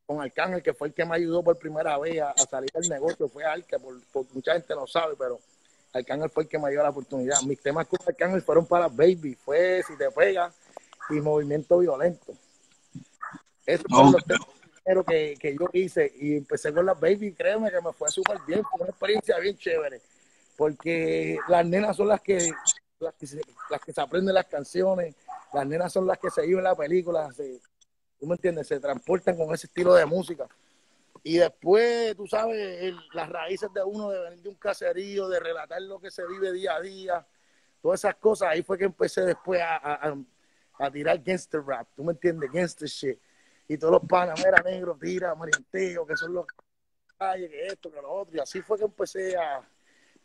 con 0.06 0.22
Arcángel, 0.22 0.64
que 0.64 0.74
fue 0.74 0.88
el 0.88 0.94
que 0.94 1.06
me 1.06 1.16
ayudó 1.16 1.44
por 1.44 1.60
primera 1.60 1.98
vez 2.00 2.22
a, 2.22 2.34
salir 2.50 2.72
del 2.74 2.90
negocio, 2.90 3.28
fue 3.28 3.44
Arca, 3.44 3.78
por, 3.78 4.00
mucha 4.34 4.54
gente 4.54 4.74
no 4.74 4.88
sabe, 4.88 5.16
pero 5.18 5.40
Arcángel 5.94 6.30
fue 6.30 6.44
el 6.44 6.50
que 6.50 6.60
me 6.60 6.70
dio 6.70 6.84
la 6.84 6.90
oportunidad. 6.90 7.42
Mis 7.42 7.60
temas 7.60 7.88
con 7.88 8.00
Arcángel 8.06 8.42
fueron 8.42 8.66
para 8.66 8.88
las 8.88 8.96
baby, 8.96 9.36
fue 9.36 9.82
Si 9.88 9.96
te 9.98 10.10
pega 10.12 10.52
y 11.10 11.14
Movimiento 11.16 11.80
Violento. 11.80 12.34
Eso 13.66 13.84
fue 13.88 14.12
los 14.12 14.26
temas 14.26 15.06
que, 15.08 15.38
que 15.40 15.56
yo 15.56 15.70
hice 15.74 16.12
y 16.20 16.38
empecé 16.38 16.74
con 16.74 16.86
las 16.86 17.00
baby, 17.00 17.34
créeme 17.34 17.70
que 17.70 17.82
me 17.82 17.94
fue 17.94 18.10
súper 18.10 18.40
bien, 18.48 18.64
fue 18.64 18.82
una 18.82 18.90
experiencia 18.90 19.38
bien 19.38 19.56
chévere 19.58 20.02
porque 20.60 21.40
las 21.48 21.66
nenas 21.66 21.96
son 21.96 22.10
las 22.10 22.20
que, 22.20 22.52
las 23.00 23.14
que, 23.14 23.26
se, 23.26 23.40
las 23.70 23.80
que 23.80 23.94
se 23.94 24.02
aprenden 24.02 24.36
las 24.36 24.46
canciones, 24.46 25.16
las 25.54 25.66
nenas 25.66 25.94
son 25.94 26.06
las 26.06 26.20
que 26.20 26.30
se 26.30 26.42
viven 26.42 26.66
la 26.66 26.76
película, 26.76 27.32
se, 27.32 27.62
tú 28.20 28.28
me 28.28 28.36
entiendes, 28.36 28.68
se 28.68 28.78
transportan 28.78 29.38
con 29.38 29.56
ese 29.56 29.68
estilo 29.68 29.94
de 29.94 30.06
música. 30.06 30.50
Y 31.24 31.38
después, 31.38 32.16
tú 32.16 32.28
sabes, 32.28 32.94
las 33.14 33.30
raíces 33.30 33.70
de 33.74 33.84
uno, 33.84 34.10
de 34.10 34.22
venir 34.22 34.42
de 34.42 34.50
un 34.50 34.56
caserío, 34.56 35.28
de 35.28 35.40
relatar 35.40 35.82
lo 35.82 36.00
que 36.00 36.12
se 36.12 36.26
vive 36.28 36.52
día 36.52 36.76
a 36.76 36.82
día, 36.82 37.28
todas 37.82 38.02
esas 38.02 38.16
cosas, 38.16 38.50
ahí 38.50 38.62
fue 38.62 38.78
que 38.78 38.86
empecé 38.86 39.22
después 39.22 39.62
a, 39.62 39.78
a, 39.78 40.18
a 40.80 40.92
tirar 40.92 41.22
gangster 41.22 41.64
rap, 41.64 41.88
tú 41.96 42.04
me 42.04 42.14
entiendes, 42.14 42.52
gangster 42.52 42.88
shit. 42.88 43.20
Y 43.68 43.78
todos 43.78 43.94
los 43.94 44.04
panas, 44.10 44.40
mira, 44.44 44.62
negro, 44.64 44.98
tira, 45.00 45.36
marienteo, 45.36 46.06
que 46.06 46.18
son 46.18 46.34
los 46.34 46.46
calles, 47.18 47.50
que 47.50 47.68
esto, 47.68 47.92
que 47.92 48.02
lo 48.02 48.12
otro. 48.12 48.38
Y 48.38 48.40
así 48.40 48.62
fue 48.62 48.78
que 48.78 48.86
empecé 48.86 49.38
a, 49.38 49.62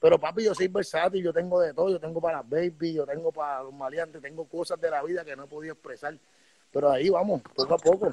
pero 0.05 0.19
papi, 0.19 0.45
yo 0.45 0.55
soy 0.55 0.69
versátil, 0.69 1.25
yo 1.25 1.33
tengo 1.33 1.61
de 1.61 1.73
todo, 1.73 1.89
yo 1.89 1.99
tengo 1.99 2.21
para 2.21 2.39
las 2.39 2.49
baby, 2.51 2.93
yo 2.93 3.07
tengo 3.07 3.33
para 3.33 3.63
los 3.63 3.73
maleantes, 3.73 4.21
tengo 4.21 4.47
cosas 4.47 4.81
de 4.81 4.91
la 4.91 5.03
vida 5.03 5.25
que 5.25 5.35
no 5.35 5.45
he 5.45 5.47
podido 5.47 5.73
expresar. 5.73 6.19
Pero 6.71 6.91
ahí 6.91 7.09
vamos, 7.09 7.41
poco 7.55 7.75
a 7.75 7.79
poco. 7.79 8.13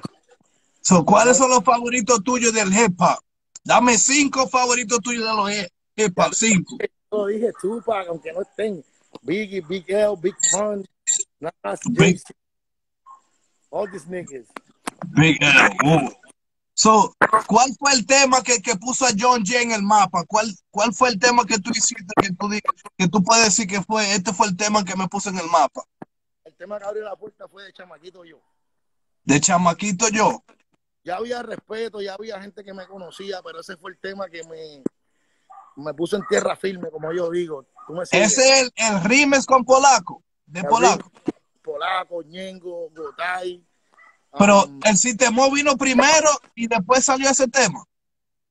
¿Cuáles 1.05 1.37
son 1.37 1.49
los 1.49 1.63
favoritos 1.63 2.23
tuyos 2.23 2.53
del 2.53 2.73
hip 2.73 2.99
hop? 2.99 3.19
Dame 3.63 3.97
cinco 3.97 4.47
favoritos 4.47 4.99
tuyos 4.99 5.25
de 5.25 5.33
los 5.33 5.69
hip 5.95 6.17
hop, 6.17 6.33
cinco. 6.33 6.77
Yo 7.11 7.27
dije 7.27 7.51
Tupac, 7.61 8.07
aunque 8.07 8.31
no 8.33 8.41
estén. 8.41 8.83
Biggie, 9.21 9.61
Big 9.61 9.85
L, 9.89 10.15
Big 10.21 10.35
Pun, 10.51 10.85
Nas, 11.39 11.79
Big... 11.89 12.21
all 13.69 13.89
these 13.91 14.07
niggas. 14.07 14.45
Big 15.15 15.37
L, 15.41 16.17
So, 16.73 17.13
¿cuál 17.47 17.75
fue 17.77 17.93
el 17.93 18.05
tema 18.07 18.41
que, 18.41 18.59
que, 18.61 18.75
puso 18.75 19.05
a 19.05 19.09
John 19.15 19.43
Jay 19.45 19.61
en 19.61 19.71
el 19.71 19.83
mapa? 19.83 20.23
¿Cuál, 20.25 20.51
¿Cuál 20.71 20.93
fue 20.93 21.09
el 21.09 21.19
tema 21.19 21.45
que 21.45 21.59
tú 21.59 21.69
hiciste 21.69 22.05
que 22.19 22.29
tú, 22.33 22.49
que 22.97 23.07
tú 23.07 23.23
puedes 23.23 23.45
decir 23.45 23.67
que 23.67 23.81
fue, 23.81 24.15
este 24.15 24.33
fue 24.33 24.47
el 24.47 24.57
tema 24.57 24.83
que 24.83 24.95
me 24.95 25.07
puso 25.07 25.29
en 25.29 25.37
el 25.37 25.47
mapa? 25.47 25.83
El 26.43 26.55
tema 26.55 26.79
que 26.79 26.85
abrió 26.85 27.03
la 27.03 27.15
puerta 27.15 27.47
fue 27.47 27.65
de 27.65 27.73
Chamaquito 27.73 28.25
Yo. 28.25 28.39
De 29.23 29.39
chamaquito 29.39 30.09
yo. 30.09 30.43
Ya 31.03 31.15
había 31.15 31.41
respeto, 31.41 32.01
ya 32.01 32.13
había 32.13 32.41
gente 32.41 32.63
que 32.63 32.73
me 32.73 32.85
conocía, 32.85 33.41
pero 33.43 33.61
ese 33.61 33.75
fue 33.77 33.91
el 33.91 33.97
tema 33.97 34.29
que 34.29 34.43
me, 34.43 34.83
me 35.75 35.93
puso 35.93 36.15
en 36.15 36.25
tierra 36.27 36.55
firme, 36.55 36.89
como 36.91 37.11
yo 37.11 37.29
digo. 37.31 37.65
ese 38.11 38.23
es 38.23 38.37
el, 38.37 38.71
el 38.75 39.03
Rimes 39.03 39.45
con 39.45 39.65
Polaco, 39.65 40.23
de 40.45 40.63
Polaco. 40.63 41.11
Polaco, 41.63 42.21
Ñengo, 42.23 42.89
Gotay. 42.91 43.63
Pero 44.37 44.65
um, 44.65 44.79
el 44.85 44.97
sistema 44.97 45.49
vino 45.49 45.75
primero 45.75 46.29
y 46.55 46.67
después 46.67 47.03
salió 47.03 47.29
ese 47.29 47.47
tema. 47.47 47.83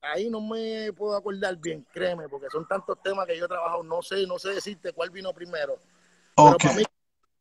Ahí 0.01 0.29
no 0.29 0.41
me 0.41 0.91
puedo 0.93 1.15
acordar 1.15 1.55
bien, 1.57 1.85
créeme, 1.93 2.27
porque 2.27 2.47
son 2.51 2.67
tantos 2.67 3.01
temas 3.03 3.27
que 3.27 3.37
yo 3.37 3.45
he 3.45 3.47
trabajado, 3.47 3.83
no 3.83 4.01
sé, 4.01 4.25
no 4.25 4.39
sé 4.39 4.49
decirte 4.49 4.93
cuál 4.93 5.11
vino 5.11 5.31
primero. 5.31 5.79
Pero 6.35 6.57
para 6.57 6.73
mí 6.73 6.83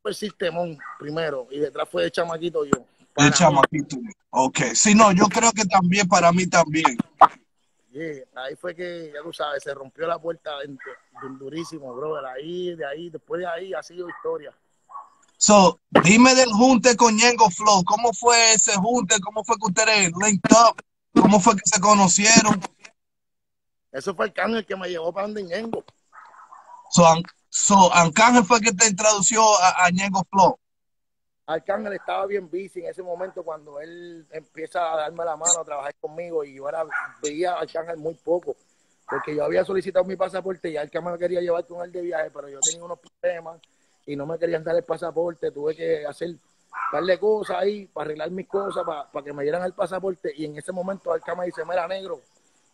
fue 0.02 0.10
el 0.10 0.14
Sistemón 0.14 0.78
primero 0.98 1.48
y 1.50 1.58
detrás 1.58 1.88
fue 1.88 2.04
el 2.04 2.12
chamaquito 2.12 2.64
yo. 2.64 2.84
El 3.16 3.32
chamaquito. 3.32 3.96
Ok. 4.30 4.58
Sí, 4.74 4.94
no, 4.94 5.12
yo 5.12 5.26
creo 5.26 5.52
que 5.52 5.64
también 5.64 6.08
para 6.08 6.32
mí 6.32 6.46
también. 6.46 6.96
ahí 8.34 8.56
fue 8.56 8.74
que, 8.74 9.10
ya 9.12 9.22
tú 9.22 9.32
sabes, 9.32 9.62
se 9.62 9.74
rompió 9.74 10.06
la 10.06 10.18
puerta 10.18 10.50
durísimo, 11.38 11.94
brother. 11.94 12.24
Ahí, 12.26 12.74
de 12.76 12.86
ahí, 12.86 13.10
después 13.10 13.40
de 13.40 13.46
ahí 13.46 13.74
ha 13.74 13.82
sido 13.82 14.08
historia. 14.08 14.54
So, 15.36 15.80
dime 16.04 16.34
del 16.34 16.52
junte 16.52 16.96
con 16.96 17.16
Ñengo 17.16 17.50
Flow. 17.50 17.82
¿Cómo 17.84 18.12
fue 18.12 18.52
ese 18.52 18.74
junte? 18.74 19.18
¿Cómo 19.20 19.42
fue 19.42 19.56
que 19.56 19.66
ustedes 19.66 20.12
linked 20.22 20.50
up? 20.52 20.82
¿Cómo 21.20 21.40
fue 21.40 21.56
que 21.56 21.62
se 21.64 21.80
conocieron? 21.80 22.60
Eso 23.90 24.14
fue 24.14 24.26
el 24.26 24.32
cángel 24.32 24.64
que 24.64 24.76
me 24.76 24.88
llevó 24.88 25.12
para 25.12 25.26
donde 25.26 25.42
Ñengo. 25.42 25.84
So, 26.90 27.04
so 27.48 27.92
Arcángel 27.92 28.44
fue 28.44 28.58
el 28.58 28.64
que 28.64 28.72
te 28.72 28.88
introdució 28.88 29.42
a, 29.60 29.86
a 29.86 29.90
Ñengo 29.90 30.24
Flow. 30.30 30.58
Arcángel 31.52 31.94
estaba 31.94 32.26
bien 32.26 32.48
busy 32.48 32.80
en 32.80 32.86
ese 32.86 33.02
momento 33.02 33.42
cuando 33.42 33.80
él 33.80 34.24
empieza 34.30 34.92
a 34.92 34.96
darme 34.96 35.24
la 35.24 35.36
mano 35.36 35.60
a 35.60 35.64
trabajar 35.64 35.92
conmigo 36.00 36.44
y 36.44 36.54
yo 36.54 36.68
era, 36.68 36.84
veía 37.20 37.54
a 37.54 37.60
Arcángel 37.60 37.96
muy 37.96 38.14
poco 38.14 38.54
porque 39.08 39.34
yo 39.34 39.44
había 39.44 39.64
solicitado 39.64 40.04
mi 40.04 40.14
pasaporte 40.14 40.70
y 40.70 40.76
Arcángel 40.76 41.18
quería 41.18 41.40
llevar 41.40 41.66
con 41.66 41.84
él 41.84 41.90
de 41.90 42.02
viaje, 42.02 42.30
pero 42.30 42.48
yo 42.48 42.60
tenía 42.60 42.84
unos 42.84 43.00
problemas 43.00 43.60
y 44.06 44.14
no 44.14 44.26
me 44.26 44.38
querían 44.38 44.62
dar 44.62 44.76
el 44.76 44.84
pasaporte, 44.84 45.50
tuve 45.50 45.74
que 45.74 46.06
hacer 46.06 46.36
darle 46.92 47.18
cosas 47.18 47.56
ahí 47.58 47.86
para 47.86 48.04
arreglar 48.04 48.30
mis 48.30 48.46
cosas, 48.46 48.84
para, 48.84 49.24
que 49.24 49.32
me 49.32 49.42
dieran 49.42 49.64
el 49.64 49.72
pasaporte 49.72 50.32
y 50.36 50.44
en 50.44 50.56
ese 50.56 50.70
momento 50.70 51.12
Arcángel 51.12 51.46
dice, 51.46 51.64
mira 51.64 51.88
negro, 51.88 52.20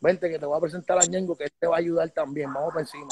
vente 0.03 0.29
que 0.29 0.39
te 0.39 0.45
voy 0.45 0.59
a 0.59 0.61
presentar 0.61 0.99
a 0.99 1.07
Ñengo 1.07 1.35
que 1.35 1.45
él 1.45 1.53
te 1.59 1.67
va 1.67 1.77
a 1.77 1.79
ayudar 1.79 2.11
también, 2.11 2.53
vamos 2.53 2.75
para 2.75 2.83
encima 2.83 3.09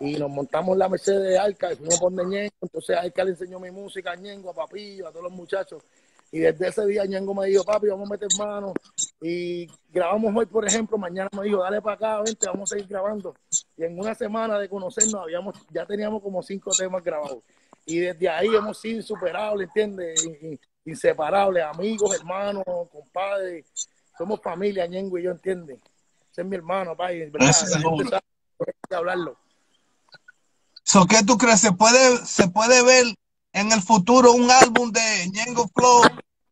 y 0.00 0.16
nos 0.16 0.30
montamos 0.30 0.76
la 0.76 0.88
Mercedes 0.88 1.22
de 1.22 1.38
Arca 1.38 1.72
y 1.72 1.76
fuimos 1.76 1.98
por 1.98 2.12
Ñengo. 2.12 2.52
Entonces 2.60 2.96
Arca 2.96 3.24
le 3.24 3.30
enseñó 3.30 3.58
mi 3.58 3.70
música 3.70 4.12
a 4.12 4.16
Ñengo, 4.16 4.50
a 4.50 4.54
Papillo, 4.54 5.08
a 5.08 5.10
todos 5.10 5.24
los 5.24 5.32
muchachos. 5.32 5.82
Y 6.32 6.40
desde 6.40 6.68
ese 6.68 6.84
día 6.86 7.04
Ñengo 7.06 7.34
me 7.34 7.46
dijo, 7.46 7.64
papi, 7.64 7.88
vamos 7.88 8.10
a 8.10 8.12
meter 8.12 8.28
manos. 8.38 8.72
Y 9.20 9.66
grabamos 9.90 10.34
hoy, 10.36 10.46
por 10.46 10.66
ejemplo, 10.66 10.98
mañana 10.98 11.30
me 11.36 11.44
dijo, 11.44 11.62
dale 11.62 11.80
para 11.80 11.94
acá, 11.94 12.22
vente, 12.22 12.46
vamos 12.46 12.70
a 12.70 12.74
seguir 12.74 12.88
grabando. 12.88 13.34
Y 13.76 13.84
en 13.84 13.98
una 13.98 14.14
semana 14.14 14.58
de 14.58 14.68
conocernos 14.68 15.22
habíamos, 15.22 15.56
ya 15.70 15.86
teníamos 15.86 16.22
como 16.22 16.42
cinco 16.42 16.72
temas 16.76 17.02
grabados. 17.02 17.38
Y 17.86 18.00
desde 18.00 18.28
ahí 18.28 18.48
hemos 18.48 18.78
sido 18.78 18.96
insuperables, 18.96 19.68
¿entiendes? 19.68 20.28
Inseparables, 20.84 21.64
amigos, 21.64 22.14
hermanos, 22.14 22.64
compadres. 22.90 23.64
Somos 24.18 24.40
familia, 24.40 24.86
Ñengo 24.86 25.18
y 25.18 25.22
yo, 25.22 25.30
¿entiendes? 25.30 25.78
Ese 26.32 26.42
es 26.42 26.46
mi 26.46 26.56
hermano, 26.56 26.96
papi. 26.96 27.30
¿verdad? 27.30 28.20
hablarlo. 28.90 29.36
So, 30.86 31.04
¿Qué 31.04 31.16
tú 31.26 31.36
crees? 31.36 31.60
¿Se 31.60 31.72
puede, 31.72 32.24
¿Se 32.24 32.46
puede 32.46 32.80
ver 32.84 33.06
en 33.52 33.72
el 33.72 33.82
futuro 33.82 34.30
un 34.30 34.48
álbum 34.48 34.92
de 34.92 35.28
Ñengo 35.32 35.68
Flow 35.74 36.02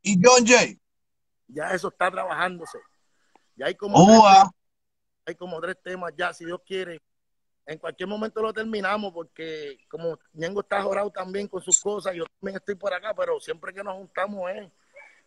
y 0.02 0.20
John 0.20 0.44
Jay? 0.44 0.76
Ya 1.46 1.70
eso 1.70 1.86
está 1.86 2.10
trabajándose. 2.10 2.78
Ya 3.54 3.66
hay 3.66 3.76
como, 3.76 4.04
tres, 4.04 4.50
hay 5.26 5.34
como 5.36 5.60
tres 5.60 5.76
temas 5.84 6.12
ya, 6.16 6.32
si 6.32 6.44
Dios 6.44 6.60
quiere. 6.66 7.00
En 7.64 7.78
cualquier 7.78 8.08
momento 8.08 8.42
lo 8.42 8.52
terminamos 8.52 9.12
porque 9.12 9.78
como 9.88 10.18
Ñengo 10.32 10.62
está 10.62 10.82
jorado 10.82 11.12
también 11.12 11.46
con 11.46 11.62
sus 11.62 11.80
cosas, 11.80 12.12
yo 12.16 12.24
también 12.40 12.56
estoy 12.56 12.74
por 12.74 12.92
acá, 12.92 13.14
pero 13.14 13.38
siempre 13.38 13.72
que 13.72 13.84
nos 13.84 13.94
juntamos 13.94 14.50
es 14.50 14.68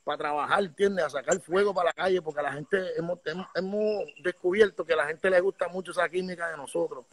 para 0.04 0.18
trabajar, 0.18 0.66
¿entiendes? 0.66 1.06
A 1.06 1.10
sacar 1.12 1.40
fuego 1.40 1.74
para 1.74 1.92
la 1.92 1.94
calle, 1.94 2.22
porque 2.22 2.42
la 2.42 2.52
gente 2.52 2.78
hemos, 2.98 3.20
hemos 3.56 4.04
descubierto 4.22 4.84
que 4.84 4.92
a 4.92 4.98
la 4.98 5.08
gente 5.08 5.30
le 5.30 5.40
gusta 5.40 5.70
mucho 5.70 5.92
esa 5.92 6.10
química 6.10 6.50
de 6.50 6.58
nosotros 6.58 7.06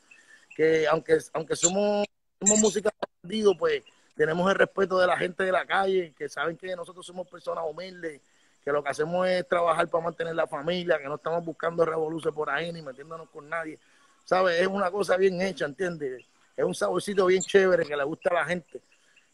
que 0.54 0.86
aunque, 0.86 1.18
aunque 1.32 1.56
somos, 1.56 2.06
somos 2.40 2.58
música 2.60 2.90
perdido, 3.20 3.56
pues 3.56 3.82
tenemos 4.16 4.48
el 4.50 4.56
respeto 4.56 4.98
de 4.98 5.06
la 5.06 5.16
gente 5.16 5.42
de 5.42 5.52
la 5.52 5.66
calle, 5.66 6.14
que 6.16 6.28
saben 6.28 6.56
que 6.56 6.74
nosotros 6.76 7.04
somos 7.04 7.28
personas 7.28 7.64
humildes, 7.68 8.20
que 8.64 8.72
lo 8.72 8.82
que 8.82 8.90
hacemos 8.90 9.26
es 9.28 9.46
trabajar 9.48 9.88
para 9.88 10.04
mantener 10.04 10.34
la 10.34 10.46
familia, 10.46 10.98
que 10.98 11.04
no 11.04 11.16
estamos 11.16 11.44
buscando 11.44 11.84
revoluciones 11.84 12.34
por 12.34 12.48
ahí 12.48 12.72
ni 12.72 12.80
metiéndonos 12.80 13.28
con 13.30 13.48
nadie. 13.48 13.78
¿Sabes? 14.24 14.60
Es 14.60 14.68
una 14.68 14.90
cosa 14.90 15.16
bien 15.16 15.40
hecha, 15.42 15.66
¿entiendes? 15.66 16.24
Es 16.56 16.64
un 16.64 16.74
saborcito 16.74 17.26
bien 17.26 17.42
chévere 17.42 17.84
que 17.84 17.96
le 17.96 18.04
gusta 18.04 18.30
a 18.30 18.34
la 18.34 18.44
gente. 18.46 18.80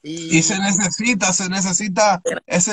Y, 0.03 0.43
se 0.43 0.59
necesita, 0.59 1.33
se 1.33 1.49
necesita 1.49 2.23
ese, 2.47 2.73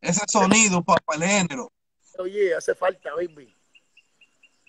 ese 0.00 0.20
sonido 0.28 0.82
para, 0.84 1.00
el 1.16 1.22
género. 1.24 1.72
Oye, 2.18 2.54
hace 2.54 2.74
falta, 2.76 3.10
baby. 3.14 3.52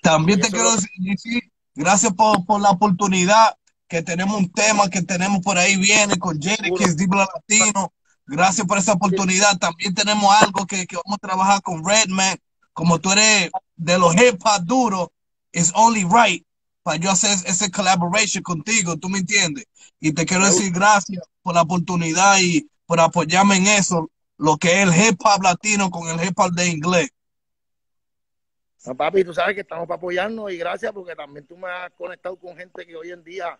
También 0.01 0.41
te 0.41 0.49
quiero 0.49 0.71
decir, 0.71 1.43
Gracias 1.75 2.13
por, 2.13 2.45
por, 2.45 2.61
la 2.61 2.71
oportunidad 2.71 3.55
que 3.87 4.01
tenemos 4.01 4.37
un 4.37 4.51
tema 4.51 4.89
que 4.89 5.01
tenemos 5.01 5.39
por 5.41 5.57
ahí 5.57 5.77
viene 5.77 6.17
con 6.17 6.41
Jerry, 6.41 6.73
que 6.73 6.83
es 6.83 6.97
Dibla 6.97 7.27
Latino. 7.33 7.93
Gracias 8.25 8.65
por 8.67 8.77
esa 8.77 8.93
oportunidad. 8.93 9.57
También 9.57 9.93
tenemos 9.93 10.33
algo 10.41 10.65
que, 10.65 10.85
que 10.85 10.95
vamos 10.95 11.15
a 11.15 11.27
trabajar 11.27 11.61
con 11.61 11.85
Redman. 11.85 12.37
Como 12.73 12.99
tú 12.99 13.11
eres 13.11 13.49
de 13.75 13.97
los 13.97 14.13
hip 14.15 14.39
hop 14.45 14.63
duros, 14.63 15.07
it's 15.51 15.71
only 15.75 16.03
right 16.05 16.45
para 16.83 16.97
yo 16.97 17.11
hacer 17.11 17.37
ese 17.45 17.69
collaboration 17.69 18.43
contigo, 18.43 18.97
¿tú 18.97 19.09
me 19.09 19.19
entiendes? 19.19 19.65
Y 19.99 20.13
te 20.13 20.25
quiero 20.25 20.45
decir 20.45 20.71
gracias 20.71 21.23
por 21.41 21.53
la 21.53 21.61
oportunidad 21.61 22.39
y 22.39 22.67
por 22.85 22.99
apoyarme 22.99 23.57
en 23.57 23.67
eso, 23.67 24.09
lo 24.37 24.57
que 24.57 24.81
es 24.81 24.87
el 24.87 24.95
hip 24.95 25.19
hop 25.23 25.43
latino 25.43 25.91
con 25.91 26.07
el 26.07 26.25
hip 26.25 26.37
hop 26.39 26.51
de 26.51 26.69
inglés. 26.69 27.09
No, 28.85 28.95
papi, 28.95 29.23
tú 29.23 29.33
sabes 29.33 29.53
que 29.53 29.61
estamos 29.61 29.87
para 29.87 29.97
apoyarnos 29.97 30.51
y 30.51 30.57
gracias 30.57 30.91
porque 30.91 31.15
también 31.15 31.45
tú 31.45 31.55
me 31.55 31.69
has 31.69 31.91
conectado 31.91 32.35
con 32.35 32.57
gente 32.57 32.85
que 32.85 32.95
hoy 32.95 33.11
en 33.11 33.23
día 33.23 33.59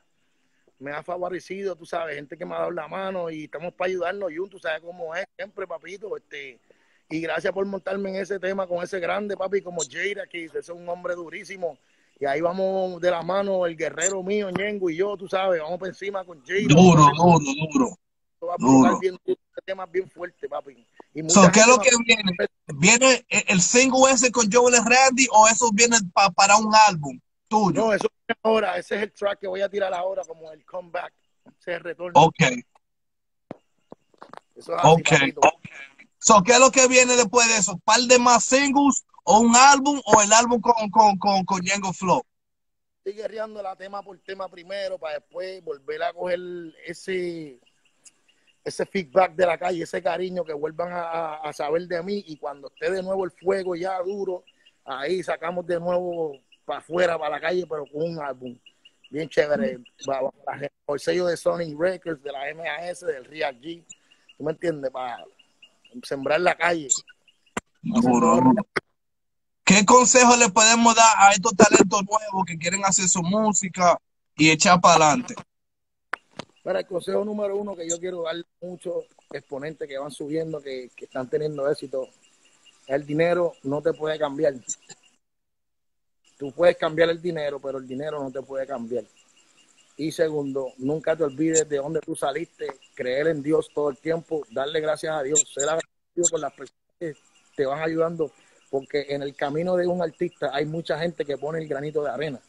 me 0.79 0.91
ha 0.91 1.03
favorecido, 1.03 1.75
tú 1.75 1.85
sabes, 1.85 2.15
gente 2.15 2.35
que 2.35 2.43
me 2.43 2.55
ha 2.55 2.59
dado 2.59 2.71
la 2.71 2.87
mano 2.87 3.29
y 3.29 3.43
estamos 3.43 3.73
para 3.73 3.89
ayudarnos 3.89 4.31
tú 4.49 4.57
sabes 4.57 4.81
cómo 4.81 5.15
es 5.15 5.25
siempre, 5.35 5.67
papito, 5.67 6.17
este, 6.17 6.59
y 7.07 7.21
gracias 7.21 7.53
por 7.53 7.63
montarme 7.67 8.09
en 8.09 8.15
ese 8.15 8.39
tema 8.39 8.65
con 8.65 8.83
ese 8.83 8.99
grande, 8.99 9.37
papi, 9.37 9.61
como 9.61 9.81
Jaira, 9.87 10.25
que 10.25 10.45
es 10.45 10.69
un 10.69 10.89
hombre 10.89 11.13
durísimo, 11.13 11.77
y 12.19 12.25
ahí 12.25 12.41
vamos 12.41 12.99
de 12.99 13.11
la 13.11 13.21
mano 13.21 13.67
el 13.67 13.77
guerrero 13.77 14.23
mío, 14.23 14.49
Ñengo 14.49 14.89
y 14.89 14.95
yo, 14.95 15.15
tú 15.17 15.27
sabes, 15.27 15.61
vamos 15.61 15.77
por 15.77 15.87
encima 15.87 16.25
con 16.25 16.43
Jaira. 16.43 16.73
Duro, 16.73 17.11
duro, 17.15 17.39
duro. 17.71 17.97
Va 18.43 18.53
a 18.53 18.57
duro. 18.57 18.99
Bien, 18.99 19.15
tema 19.65 19.85
bien 19.85 20.09
fuerte, 20.09 20.47
papi. 20.47 20.85
¿Qué 21.13 21.19
es 21.59 21.67
lo 21.67 21.79
que 21.79 21.89
viene? 22.05 22.31
¿Viene 22.67 23.25
el 23.29 23.61
single 23.61 24.11
ese 24.11 24.31
con 24.31 24.49
Joel 24.51 24.75
Randy 24.85 25.27
o 25.31 25.47
eso 25.47 25.69
viene 25.73 25.97
para 26.33 26.55
un 26.57 26.73
álbum 26.87 27.19
tuyo? 27.47 27.81
No, 27.81 27.93
eso 27.93 28.07
es 28.27 28.35
ahora. 28.41 28.77
Ese 28.77 28.95
es 28.95 29.03
el 29.03 29.11
track 29.11 29.39
que 29.39 29.47
voy 29.47 29.61
a 29.61 29.69
tirar 29.69 29.93
ahora 29.93 30.23
como 30.23 30.51
el 30.51 30.63
comeback. 30.63 31.13
Ese 31.59 31.71
es 31.71 31.77
el 31.77 31.83
retorno. 31.83 32.21
Ok. 32.21 32.41
Eso 34.55 34.75
es 34.75 34.81
ok. 34.83 35.09
So, 36.19 36.43
¿Qué 36.43 36.53
es 36.53 36.59
lo 36.59 36.71
que 36.71 36.87
viene 36.87 37.15
después 37.15 37.47
de 37.47 37.57
eso? 37.57 37.79
¿Par 37.79 37.99
de 38.01 38.19
más 38.19 38.45
singles 38.45 39.03
o 39.23 39.39
un 39.39 39.55
álbum 39.55 39.99
o 40.05 40.21
el 40.21 40.31
álbum 40.31 40.61
con, 40.61 40.89
con, 40.91 41.17
con, 41.17 41.43
con 41.45 41.61
Django 41.61 41.91
Flow? 41.93 42.21
Estoy 43.03 43.13
guerreando 43.13 43.63
la 43.63 43.75
tema 43.75 44.03
por 44.03 44.19
tema 44.19 44.47
primero 44.47 44.99
para 44.99 45.15
después 45.15 45.63
volver 45.63 46.03
a 46.03 46.13
coger 46.13 46.39
ese 46.85 47.59
ese 48.63 48.85
feedback 48.85 49.33
de 49.35 49.45
la 49.45 49.57
calle, 49.57 49.83
ese 49.83 50.01
cariño 50.01 50.43
que 50.43 50.53
vuelvan 50.53 50.89
a, 50.91 51.51
saber 51.53 51.87
de 51.87 52.01
mí 52.03 52.23
y 52.27 52.37
cuando 52.37 52.67
esté 52.67 52.91
de 52.91 53.01
nuevo 53.01 53.25
el 53.25 53.31
fuego 53.31 53.75
ya 53.75 53.99
duro, 53.99 54.43
ahí 54.85 55.23
sacamos 55.23 55.65
de 55.65 55.79
nuevo 55.79 56.37
para 56.65 56.79
afuera, 56.79 57.17
para 57.17 57.31
la 57.31 57.41
calle, 57.41 57.65
pero 57.67 57.85
con 57.85 58.03
un 58.03 58.19
álbum 58.19 58.57
bien 59.09 59.27
chévere, 59.27 59.79
por 60.85 60.95
el 60.95 60.99
sello 60.99 61.25
de 61.25 61.35
Sony 61.35 61.75
Records, 61.77 62.23
de 62.23 62.31
la 62.31 62.39
MAS, 62.55 63.01
del 63.01 63.25
Real 63.25 63.59
G, 63.59 63.83
¿tú 64.37 64.43
me 64.43 64.51
entiendes? 64.51 64.89
Para 64.89 65.17
sembrar 66.03 66.39
la 66.39 66.55
calle. 66.55 66.87
¿Qué 69.65 69.85
consejo 69.85 70.35
le 70.37 70.49
podemos 70.49 70.95
dar 70.95 71.13
a 71.17 71.31
estos 71.31 71.53
talentos 71.55 72.01
nuevos 72.03 72.45
que 72.45 72.57
quieren 72.57 72.85
hacer 72.85 73.07
su 73.07 73.21
música 73.21 73.97
y 74.37 74.49
echar 74.49 74.79
para 74.79 75.07
adelante? 75.07 75.35
Para 76.63 76.79
el 76.79 76.85
consejo 76.85 77.25
número 77.25 77.57
uno 77.57 77.75
que 77.75 77.87
yo 77.89 77.99
quiero 77.99 78.23
dar 78.23 78.35
muchos 78.61 79.05
exponentes 79.31 79.87
que 79.87 79.97
van 79.97 80.11
subiendo, 80.11 80.61
que, 80.61 80.91
están 80.97 81.29
teniendo 81.29 81.69
éxito, 81.69 82.07
el 82.87 83.05
dinero 83.05 83.53
no 83.63 83.81
te 83.81 83.93
puede 83.93 84.19
cambiar. 84.19 84.53
Tú 86.37 86.51
puedes 86.51 86.77
cambiar 86.77 87.09
el 87.09 87.21
dinero, 87.21 87.59
pero 87.59 87.79
el 87.79 87.87
dinero 87.87 88.21
no 88.21 88.31
te 88.31 88.41
puede 88.41 88.67
cambiar. 88.67 89.05
Y 89.97 90.11
segundo, 90.11 90.73
nunca 90.77 91.15
te 91.15 91.23
olvides 91.23 91.67
de 91.67 91.77
dónde 91.77 91.99
tú 91.99 92.15
saliste, 92.15 92.67
creer 92.95 93.27
en 93.27 93.41
Dios 93.41 93.69
todo 93.73 93.89
el 93.89 93.97
tiempo, 93.97 94.43
darle 94.51 94.81
gracias 94.81 95.13
a 95.13 95.23
Dios, 95.23 95.45
ser 95.53 95.63
agradecido 95.63 96.29
con 96.31 96.41
las 96.41 96.53
personas 96.53 96.81
te 97.55 97.65
van 97.65 97.81
ayudando, 97.81 98.31
porque 98.69 99.07
en 99.09 99.21
el 99.21 99.35
camino 99.35 99.75
de 99.75 99.87
un 99.87 100.01
artista 100.01 100.51
hay 100.53 100.65
mucha 100.65 100.97
gente 100.99 101.25
que 101.25 101.37
pone 101.37 101.59
el 101.59 101.67
granito 101.67 102.03
de 102.03 102.09
arena. 102.09 102.39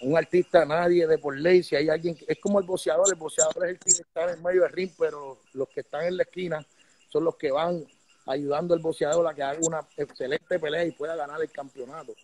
Un 0.00 0.16
artista, 0.16 0.64
nadie 0.64 1.06
de 1.06 1.18
por 1.18 1.36
ley, 1.36 1.62
si 1.62 1.74
hay 1.74 1.88
alguien, 1.88 2.16
es 2.26 2.38
como 2.38 2.60
el 2.60 2.66
boxeador, 2.66 3.06
el 3.08 3.16
boxeador 3.16 3.66
es 3.66 3.70
el 3.72 3.78
que 3.78 3.90
está 3.90 4.32
en 4.32 4.42
medio 4.42 4.62
del 4.62 4.72
ring, 4.72 4.90
pero 4.96 5.38
los 5.54 5.68
que 5.68 5.80
están 5.80 6.04
en 6.04 6.16
la 6.16 6.22
esquina 6.22 6.64
son 7.08 7.24
los 7.24 7.34
que 7.36 7.50
van 7.50 7.84
ayudando 8.26 8.74
al 8.74 8.80
boxeador 8.80 9.26
a 9.26 9.34
que 9.34 9.42
haga 9.42 9.58
una 9.62 9.80
excelente 9.96 10.58
pelea 10.58 10.84
y 10.84 10.92
pueda 10.92 11.16
ganar 11.16 11.40
el 11.40 11.50
campeonato. 11.50 12.14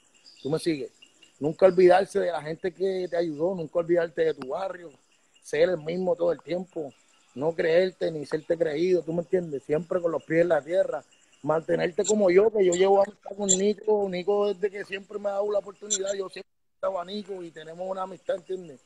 ¿Tú 0.43 0.51
me 0.51 0.59
sigues? 0.59 0.93
Nunca 1.41 1.67
olvidarse 1.67 2.21
de 2.21 2.31
la 2.31 2.43
gente 2.43 2.73
que 2.73 3.09
te 3.11 3.17
ayudó, 3.17 3.55
nunca 3.55 3.81
olvidarte 3.81 4.25
de 4.25 4.35
tu 4.35 4.49
barrio, 4.49 4.91
ser 5.43 5.71
el 5.71 5.79
mismo 5.79 6.15
todo 6.15 6.31
el 6.31 6.41
tiempo, 6.41 6.93
no 7.35 7.53
creerte 7.53 8.11
ni 8.11 8.25
serte 8.25 8.57
creído, 8.57 9.03
¿tú 9.03 9.13
me 9.13 9.23
entiendes? 9.23 9.65
Siempre 9.65 10.01
con 10.01 10.13
los 10.13 10.23
pies 10.23 10.43
en 10.43 10.49
la 10.49 10.63
tierra, 10.63 11.03
mantenerte 11.43 12.05
como 12.05 12.31
yo, 12.31 12.51
que 12.51 12.65
yo 12.65 12.73
llevo 12.73 13.01
a 13.01 13.05
estar 13.05 13.37
con 13.37 13.49
Nico, 13.49 14.09
Nico 14.09 14.55
desde 14.55 14.71
que 14.71 14.85
siempre 14.85 15.19
me 15.19 15.29
ha 15.29 15.33
dado 15.33 15.51
la 15.51 15.59
oportunidad, 15.59 16.15
yo 16.15 16.29
siempre 16.29 16.54
he 16.85 16.89
estado 16.89 17.01
a 17.01 17.05
Nico 17.05 17.43
y 17.43 17.51
tenemos 17.51 17.89
una 17.89 18.03
amistad, 18.03 18.37
¿entiendes? 18.37 18.81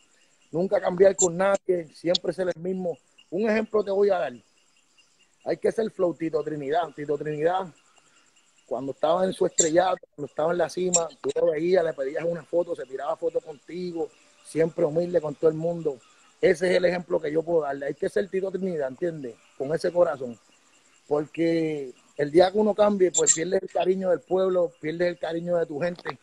Nunca 0.50 0.80
cambiar 0.80 1.14
con 1.16 1.36
nadie, 1.36 1.88
siempre 1.94 2.32
ser 2.32 2.48
el 2.48 2.62
mismo. 2.62 2.96
Un 3.30 3.48
ejemplo 3.50 3.82
te 3.82 3.90
voy 3.90 4.10
a 4.10 4.18
dar. 4.18 4.32
Hay 5.44 5.56
que 5.56 5.72
ser 5.72 5.90
flow 5.90 6.14
Tito 6.14 6.42
Trinidad. 6.42 6.88
Tito 6.94 7.16
Trinidad 7.18 7.66
cuando 8.66 8.92
estaba 8.92 9.24
en 9.24 9.32
su 9.32 9.46
estrellato, 9.46 10.06
cuando 10.14 10.26
estaba 10.26 10.52
en 10.52 10.58
la 10.58 10.68
cima, 10.68 11.08
tú 11.22 11.30
lo 11.34 11.52
veías, 11.52 11.82
le 11.82 11.94
pedías 11.94 12.24
una 12.24 12.44
foto, 12.44 12.76
se 12.76 12.84
tiraba 12.84 13.16
foto 13.16 13.40
contigo, 13.40 14.10
siempre 14.44 14.84
humilde 14.84 15.20
con 15.20 15.34
todo 15.34 15.50
el 15.50 15.56
mundo. 15.56 15.98
Ese 16.40 16.70
es 16.70 16.76
el 16.76 16.84
ejemplo 16.84 17.20
que 17.20 17.32
yo 17.32 17.42
puedo 17.42 17.62
darle. 17.62 17.86
Hay 17.86 17.94
que 17.94 18.08
ser 18.08 18.28
Tito 18.28 18.50
Trinidad, 18.50 18.88
¿entiendes? 18.88 19.34
Con 19.56 19.74
ese 19.74 19.90
corazón. 19.90 20.38
Porque 21.06 21.92
el 22.16 22.30
día 22.30 22.52
que 22.52 22.58
uno 22.58 22.74
cambie, 22.74 23.10
pues 23.10 23.34
pierdes 23.34 23.62
el 23.62 23.70
cariño 23.70 24.10
del 24.10 24.20
pueblo, 24.20 24.70
pierdes 24.80 25.08
el 25.08 25.18
cariño 25.18 25.56
de 25.56 25.66
tu 25.66 25.80
gente. 25.80 26.18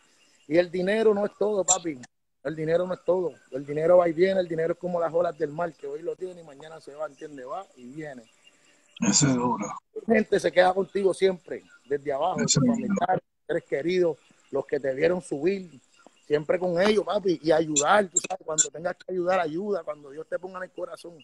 Y 0.48 0.58
el 0.58 0.70
dinero 0.70 1.12
no 1.14 1.26
es 1.26 1.32
todo, 1.38 1.64
papi. 1.64 1.98
El 2.44 2.54
dinero 2.54 2.86
no 2.86 2.94
es 2.94 3.04
todo. 3.04 3.32
El 3.50 3.66
dinero 3.66 3.96
va 3.98 4.08
y 4.08 4.12
viene, 4.12 4.40
el 4.40 4.46
dinero 4.46 4.74
es 4.74 4.78
como 4.78 5.00
las 5.00 5.12
olas 5.12 5.36
del 5.36 5.50
mar, 5.50 5.72
que 5.74 5.86
hoy 5.86 6.02
lo 6.02 6.14
tiene 6.14 6.40
y 6.40 6.44
mañana 6.44 6.80
se 6.80 6.94
va, 6.94 7.06
¿entiendes? 7.06 7.46
Va 7.46 7.66
y 7.76 7.86
viene. 7.86 8.22
Eso 9.00 9.26
es 9.26 9.34
duro. 9.34 9.66
La 10.06 10.14
gente 10.14 10.38
se 10.38 10.52
queda 10.52 10.72
contigo 10.72 11.12
siempre 11.12 11.64
desde 11.84 12.12
abajo, 12.12 12.36
tus 12.42 12.54
familiares, 12.54 13.22
seres 13.46 13.64
queridos, 13.64 14.16
los 14.50 14.64
que 14.64 14.78
te 14.78 14.94
vieron 14.94 15.20
subir, 15.20 15.80
siempre 16.26 16.58
con 16.58 16.80
ellos, 16.80 17.04
papi, 17.04 17.40
y 17.42 17.50
ayudar, 17.50 18.08
tú 18.08 18.18
sabes, 18.18 18.44
cuando 18.44 18.68
tengas 18.70 18.96
que 18.96 19.12
ayudar, 19.12 19.40
ayuda, 19.40 19.82
cuando 19.82 20.10
Dios 20.10 20.26
te 20.28 20.38
ponga 20.38 20.58
en 20.58 20.64
el 20.64 20.70
corazón, 20.70 21.18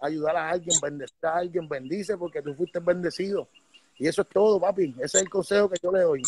ayudar 0.00 0.36
a 0.36 0.50
alguien, 0.50 0.78
bendecir 0.80 1.26
a 1.26 1.36
alguien, 1.36 1.68
bendice 1.68 2.16
porque 2.16 2.42
tú 2.42 2.54
fuiste 2.54 2.80
bendecido. 2.80 3.48
Y 3.98 4.08
eso 4.08 4.22
es 4.22 4.28
todo, 4.28 4.60
papi, 4.60 4.94
ese 4.98 5.18
es 5.18 5.22
el 5.22 5.30
consejo 5.30 5.68
que 5.68 5.78
yo 5.82 5.92
le 5.92 6.00
doy. 6.00 6.22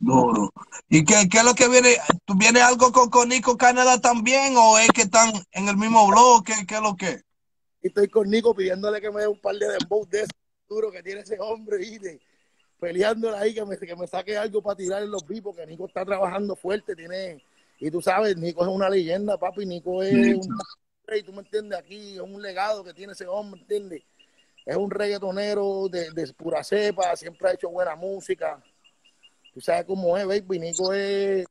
Duro. 0.00 0.50
¿Y 0.88 1.04
qué, 1.04 1.28
qué 1.30 1.38
es 1.38 1.44
lo 1.44 1.54
que 1.54 1.68
viene? 1.68 1.96
¿Tú 2.24 2.34
vienes 2.34 2.62
algo 2.62 2.90
con, 2.90 3.10
con 3.10 3.28
Nico 3.28 3.56
Canadá 3.56 4.00
también 4.00 4.54
o 4.56 4.78
es 4.78 4.88
que 4.88 5.02
están 5.02 5.30
en 5.52 5.68
el 5.68 5.76
mismo 5.76 6.08
blog? 6.08 6.42
¿Qué, 6.44 6.52
es 6.52 6.80
lo 6.80 6.96
que? 6.96 7.22
Y 7.82 7.88
estoy 7.88 8.08
con 8.08 8.28
Nico 8.28 8.54
pidiéndole 8.54 9.00
que 9.00 9.10
me 9.10 9.20
dé 9.20 9.28
un 9.28 9.40
par 9.40 9.54
de 9.54 9.68
dembow 9.68 10.06
de 10.08 10.20
esos 10.20 10.30
duro 10.68 10.90
que 10.90 11.02
tiene 11.02 11.20
ese 11.20 11.38
hombre, 11.38 11.78
¿viste? 11.78 12.20
peleándola 12.80 13.40
ahí, 13.40 13.54
que 13.54 13.64
me, 13.64 13.76
que 13.76 13.94
me 13.94 14.06
saque 14.06 14.36
algo 14.36 14.62
para 14.62 14.76
tirar 14.76 15.02
en 15.02 15.10
los 15.10 15.26
vivos, 15.26 15.54
porque 15.54 15.70
Nico 15.70 15.86
está 15.86 16.04
trabajando 16.04 16.56
fuerte, 16.56 16.96
tiene, 16.96 17.44
y 17.78 17.90
tú 17.90 18.00
sabes, 18.00 18.36
Nico 18.36 18.62
es 18.62 18.68
una 18.68 18.88
leyenda, 18.88 19.36
papi, 19.36 19.66
Nico 19.66 20.02
es 20.02 20.14
un 20.36 20.58
rey, 21.06 21.22
tú 21.22 21.32
me 21.32 21.40
entiendes, 21.40 21.78
aquí 21.78 22.14
es 22.14 22.20
un 22.20 22.40
legado 22.40 22.82
que 22.82 22.94
tiene 22.94 23.12
ese 23.12 23.26
hombre, 23.26 23.60
¿entiendes? 23.60 24.02
Es 24.64 24.76
un 24.76 24.90
reggaetonero 24.90 25.88
de, 25.88 26.10
de 26.10 26.32
pura 26.32 26.64
cepa, 26.64 27.14
siempre 27.16 27.48
ha 27.48 27.52
hecho 27.52 27.70
buena 27.70 27.94
música. 27.96 28.62
Tú 29.60 29.64
sabes 29.64 29.84
cómo 29.84 30.16
es, 30.16 30.26
baby, 30.26 30.58
Nico 30.58 30.90
es 30.94 31.46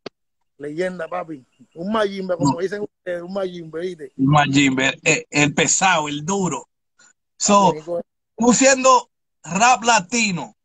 leyenda, 0.57 1.07
papi. 1.07 1.45
Un 1.75 1.91
Majimbe, 1.91 2.35
como 2.37 2.59
dicen 2.59 2.81
ustedes, 2.81 3.21
un 3.21 3.31
Majimbe, 3.31 3.81
¿viste? 3.81 4.11
Un 4.17 4.31
Majimbe, 4.31 4.99
el, 5.03 5.27
el, 5.29 5.53
pesado, 5.53 6.07
el 6.07 6.25
duro. 6.25 6.67
So, 7.37 7.71
tú 8.35 8.51
siendo 8.51 9.11
rap 9.43 9.83
latino, 9.83 10.55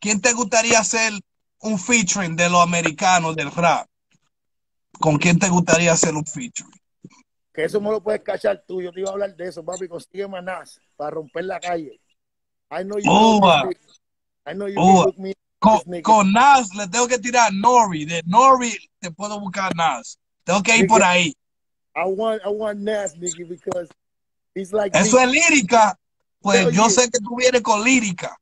¿quién 0.00 0.20
te 0.20 0.32
gustaría 0.32 0.80
hacer 0.80 1.12
un 1.60 1.78
featuring 1.78 2.34
de 2.34 2.50
los 2.50 2.60
americanos 2.64 3.36
del 3.36 3.52
rap? 3.52 3.86
¿Con 4.98 5.18
quién 5.18 5.38
te 5.38 5.48
gustaría 5.48 5.92
hacer 5.92 6.16
un 6.16 6.26
featuring? 6.26 6.80
Que 7.54 7.62
eso 7.62 7.80
me 7.80 7.92
lo 7.92 8.02
puedes 8.02 8.22
cachar 8.22 8.64
tú. 8.66 8.82
Yo 8.82 8.90
te 8.90 8.98
iba 8.98 9.10
a 9.10 9.12
hablar 9.12 9.36
de 9.36 9.46
eso, 9.46 9.64
papi. 9.64 9.86
Consigue 9.86 10.26
Nas 10.26 10.80
para 10.96 11.12
romper 11.12 11.44
la 11.44 11.60
calle. 11.60 12.00
I 12.72 12.82
know 12.82 12.98
you, 12.98 13.08
Uva. 13.08 13.70
I 14.44 14.54
know 14.54 14.66
you. 14.66 15.14
Me 15.16 15.32
con, 15.58 15.80
con, 16.02 16.32
Nas 16.32 16.74
le 16.74 16.88
tengo 16.88 17.08
que 17.08 17.18
tirar 17.18 17.52
Nori. 17.52 18.04
De 18.04 18.22
Nori 18.26 18.76
te 18.98 19.10
puedo 19.10 19.40
buscar 19.40 19.74
Nas. 19.74 20.18
Tengo 20.44 20.62
que 20.62 20.76
ir 20.76 20.86
por 20.86 21.02
ahí. 21.02 21.34
I 21.94 22.04
want, 22.06 22.40
I 22.44 22.48
want 22.48 22.80
Nas, 22.80 23.16
Nicky, 23.16 23.44
because 23.44 23.88
he's 24.54 24.72
like. 24.72 24.96
Eso 24.96 25.16
me. 25.16 25.24
es 25.24 25.30
lírica. 25.30 25.98
Pues 26.40 26.66
yo 26.66 26.84
you. 26.84 26.90
sé 26.90 27.10
que 27.10 27.18
tú 27.18 27.36
vienes 27.36 27.62
con 27.62 27.82
lírica 27.82 28.38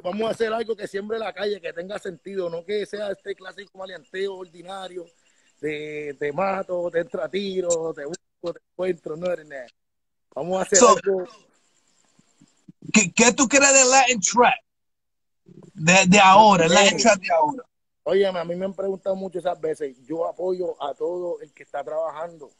vamos 0.00 0.22
a 0.22 0.30
hacer 0.30 0.52
algo 0.52 0.76
que 0.76 0.86
siembre 0.86 1.18
la 1.18 1.32
calle, 1.32 1.60
que 1.60 1.72
tenga 1.72 1.98
sentido, 1.98 2.48
no 2.48 2.64
que 2.64 2.86
sea 2.86 3.10
este 3.10 3.34
clásico 3.34 3.78
maleanteo 3.78 4.36
ordinario 4.36 5.06
de 5.60 6.16
te 6.18 6.32
mato, 6.32 6.88
te 6.90 7.00
entra 7.00 7.28
tiro, 7.28 7.92
te 7.94 8.04
busco, 8.04 8.52
te 8.52 8.60
encuentro, 8.72 9.16
no 9.16 9.30
eres 9.30 9.46
nada. 9.46 9.66
Vamos 10.34 10.58
a 10.58 10.62
hacer 10.62 10.78
so, 10.78 10.88
algo. 10.88 11.28
¿qué, 12.92 13.12
¿Qué, 13.12 13.32
tú 13.32 13.46
crees 13.48 13.72
de 13.72 13.84
Latin 13.84 14.20
Trap? 14.20 14.54
De, 15.44 16.06
de 16.06 16.18
ahora, 16.18 16.66
el 16.66 16.72
Latin 16.72 16.98
Trap 16.98 17.20
de 17.20 17.32
ahora. 17.32 17.64
Oye, 18.04 18.26
a 18.26 18.44
mí 18.44 18.56
me 18.56 18.64
han 18.64 18.74
preguntado 18.74 19.14
mucho 19.14 19.38
esas 19.38 19.60
veces. 19.60 19.96
Yo 20.06 20.26
apoyo 20.26 20.82
a 20.82 20.92
todo 20.94 21.40
el 21.40 21.52
que 21.52 21.62
está 21.62 21.84
trabajando. 21.84 22.50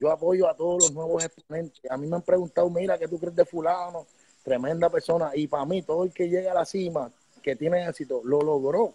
Yo 0.00 0.10
apoyo 0.10 0.48
a 0.48 0.56
todos 0.56 0.82
los 0.82 0.92
nuevos 0.92 1.24
exponentes. 1.24 1.80
A 1.90 1.96
mí 1.96 2.06
me 2.06 2.16
han 2.16 2.22
preguntado, 2.22 2.68
mira, 2.70 2.98
¿qué 2.98 3.06
tú 3.06 3.18
crees 3.18 3.36
de 3.36 3.44
fulano? 3.44 4.06
tremenda 4.42 4.88
persona. 4.88 5.30
Y 5.34 5.46
para 5.46 5.64
mí, 5.64 5.82
todo 5.82 6.04
el 6.04 6.12
que 6.12 6.28
llega 6.28 6.52
a 6.52 6.54
la 6.54 6.64
cima, 6.64 7.10
que 7.42 7.56
tiene 7.56 7.86
éxito, 7.86 8.20
lo 8.24 8.40
logró. 8.40 8.92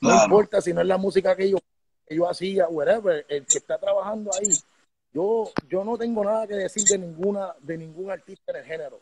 No 0.00 0.08
claro. 0.08 0.24
importa 0.24 0.60
si 0.60 0.72
no 0.72 0.80
es 0.80 0.86
la 0.86 0.98
música 0.98 1.36
que 1.36 1.50
yo, 1.50 1.58
que 2.06 2.16
yo 2.16 2.28
hacía, 2.28 2.68
whatever, 2.68 3.24
el 3.28 3.46
que 3.46 3.58
está 3.58 3.78
trabajando 3.78 4.30
ahí. 4.34 4.52
Yo, 5.12 5.50
yo 5.68 5.84
no 5.84 5.98
tengo 5.98 6.24
nada 6.24 6.46
que 6.46 6.54
decir 6.54 6.84
de 6.84 6.98
ninguna, 6.98 7.54
de 7.60 7.78
ningún 7.78 8.10
artista 8.10 8.52
en 8.52 8.58
el 8.58 8.64
género, 8.64 9.00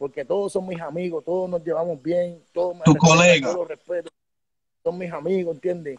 porque 0.00 0.24
todos 0.24 0.50
son 0.50 0.66
mis 0.66 0.80
amigos, 0.80 1.22
todos 1.22 1.50
nos 1.50 1.62
llevamos 1.62 2.02
bien, 2.02 2.42
todos 2.54 2.74
me 2.74 2.84
tu 2.84 2.96
colega. 2.96 3.48
todos 3.48 3.58
los 3.58 3.68
respeto, 3.68 4.10
son 4.82 4.96
mis 4.96 5.12
amigos, 5.12 5.56
¿entiendes? 5.56 5.98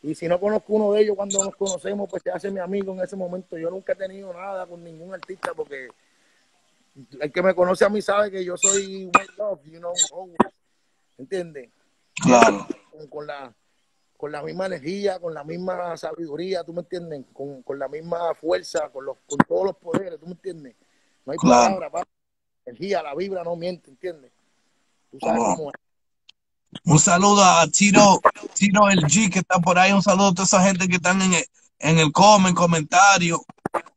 Y 0.00 0.14
si 0.14 0.28
no 0.28 0.38
conozco 0.38 0.74
uno 0.74 0.92
de 0.92 1.02
ellos 1.02 1.16
cuando 1.16 1.44
nos 1.44 1.56
conocemos, 1.56 2.08
pues 2.08 2.22
se 2.22 2.30
hace 2.30 2.52
mi 2.52 2.60
amigo 2.60 2.92
en 2.92 3.00
ese 3.00 3.16
momento. 3.16 3.58
Yo 3.58 3.68
nunca 3.68 3.94
he 3.94 3.96
tenido 3.96 4.32
nada 4.32 4.64
con 4.64 4.84
ningún 4.84 5.12
artista 5.12 5.54
porque 5.54 5.88
el 7.20 7.32
que 7.32 7.42
me 7.42 7.52
conoce 7.52 7.84
a 7.84 7.88
mí 7.88 8.00
sabe 8.00 8.30
que 8.30 8.44
yo 8.44 8.56
soy 8.56 9.06
white 9.06 9.32
love, 9.36 9.60
you 9.64 9.80
know, 9.80 9.92
always. 10.12 10.36
¿Entiendes? 11.18 11.68
Claro. 12.14 12.64
Con, 12.92 13.08
con, 13.08 13.26
la, 13.26 13.52
con 14.16 14.30
la 14.30 14.40
misma 14.44 14.66
energía, 14.66 15.18
con 15.18 15.34
la 15.34 15.42
misma 15.42 15.96
sabiduría, 15.96 16.62
¿tú 16.62 16.72
me 16.72 16.82
entiendes? 16.82 17.24
Con, 17.32 17.64
con 17.64 17.76
la 17.76 17.88
misma 17.88 18.36
fuerza, 18.36 18.88
con, 18.90 19.04
los, 19.04 19.16
con 19.26 19.38
todos 19.48 19.64
los 19.64 19.76
poderes, 19.78 20.20
¿tú 20.20 20.26
me 20.26 20.32
entiendes? 20.32 20.76
No 21.26 21.32
hay 21.32 21.38
claro. 21.38 21.80
palabra, 21.80 21.90
pa. 21.90 22.11
Energía, 22.64 23.02
la 23.02 23.14
vibra 23.14 23.44
no 23.44 23.56
miente, 23.56 23.90
¿entiendes? 23.90 24.32
Tú 25.10 25.18
sabes 25.20 25.42
oh. 25.44 25.56
cómo 25.56 25.70
es. 25.70 25.76
Un 26.84 26.98
saludo 26.98 27.44
a 27.44 27.66
Tiro, 27.68 28.20
Tiro 28.54 28.88
el 28.88 29.00
G 29.00 29.30
que 29.30 29.40
está 29.40 29.58
por 29.58 29.78
ahí, 29.78 29.92
un 29.92 30.02
saludo 30.02 30.28
a 30.28 30.34
toda 30.34 30.44
esa 30.44 30.62
gente 30.62 30.88
que 30.88 30.96
están 30.96 31.20
en 31.20 31.34
el, 31.34 31.44
en 31.78 31.98
el 31.98 32.12
comment, 32.12 32.56
comentario. 32.56 33.44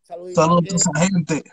Saludos 0.03 0.37
a 0.37 0.47
toda 0.47 0.75
esa 0.75 0.91
gente. 0.99 1.43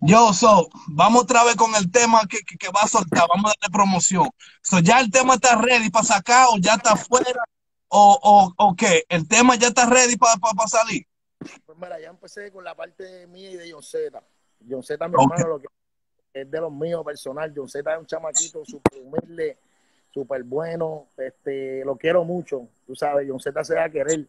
Yo, 0.00 0.32
so, 0.32 0.68
vamos 0.88 1.22
otra 1.22 1.44
vez 1.44 1.54
con 1.56 1.74
el 1.76 1.90
tema 1.90 2.26
que, 2.26 2.38
que, 2.38 2.56
que, 2.56 2.68
va 2.70 2.80
a 2.82 2.88
soltar, 2.88 3.26
vamos 3.28 3.52
a 3.52 3.54
darle 3.60 3.72
promoción. 3.72 4.28
So, 4.62 4.80
ya 4.80 4.98
el 4.98 5.10
tema 5.10 5.34
está 5.34 5.56
ready 5.56 5.90
para 5.90 6.04
sacar 6.04 6.48
o 6.50 6.56
ya 6.58 6.74
está 6.74 6.92
afuera 6.92 7.44
o, 7.88 8.18
o, 8.20 8.52
o 8.56 8.74
qué, 8.74 9.04
el 9.08 9.28
tema 9.28 9.54
ya 9.54 9.68
está 9.68 9.86
ready 9.86 10.16
para 10.16 10.36
pa, 10.38 10.52
pa 10.54 10.66
salir. 10.66 11.06
Pues 11.66 11.78
mira, 11.78 12.00
ya 12.00 12.08
empecé 12.08 12.50
con 12.50 12.64
la 12.64 12.74
parte 12.74 13.26
mía 13.28 13.50
y 13.50 13.56
de 13.56 13.70
John 13.70 13.82
Z. 13.82 14.20
John 14.68 14.82
Z, 14.82 15.06
mi 15.06 15.14
okay. 15.14 15.24
hermano, 15.24 15.48
lo 15.48 15.60
que 15.60 15.68
es 16.32 16.50
de 16.50 16.60
los 16.60 16.72
míos 16.72 17.04
personal. 17.04 17.52
John 17.54 17.68
Z 17.68 17.92
es 17.92 17.98
un 17.98 18.06
chamaquito 18.06 18.64
súper 18.64 19.00
humilde, 19.00 19.58
súper 20.10 20.42
bueno, 20.42 21.08
este, 21.16 21.84
lo 21.84 21.96
quiero 21.96 22.24
mucho, 22.24 22.68
tú 22.86 22.94
sabes, 22.94 23.26
John 23.28 23.40
Z 23.40 23.64
se 23.64 23.74
va 23.74 23.84
a 23.84 23.90
querer 23.90 24.26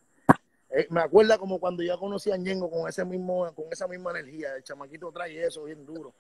eh, 0.75 0.87
me 0.89 1.01
acuerda 1.01 1.37
como 1.37 1.59
cuando 1.59 1.83
yo 1.83 1.99
conocí 1.99 2.31
a 2.31 2.37
Ñengo 2.37 2.67
con 2.67 2.89
ese 2.89 3.05
mismo, 3.05 3.53
con 3.53 3.65
esa 3.71 3.87
misma 3.87 4.09
energía, 4.09 4.55
el 4.55 4.63
chamaquito 4.63 5.11
trae 5.11 5.45
eso 5.45 5.65
bien 5.65 5.85
duro. 5.85 6.15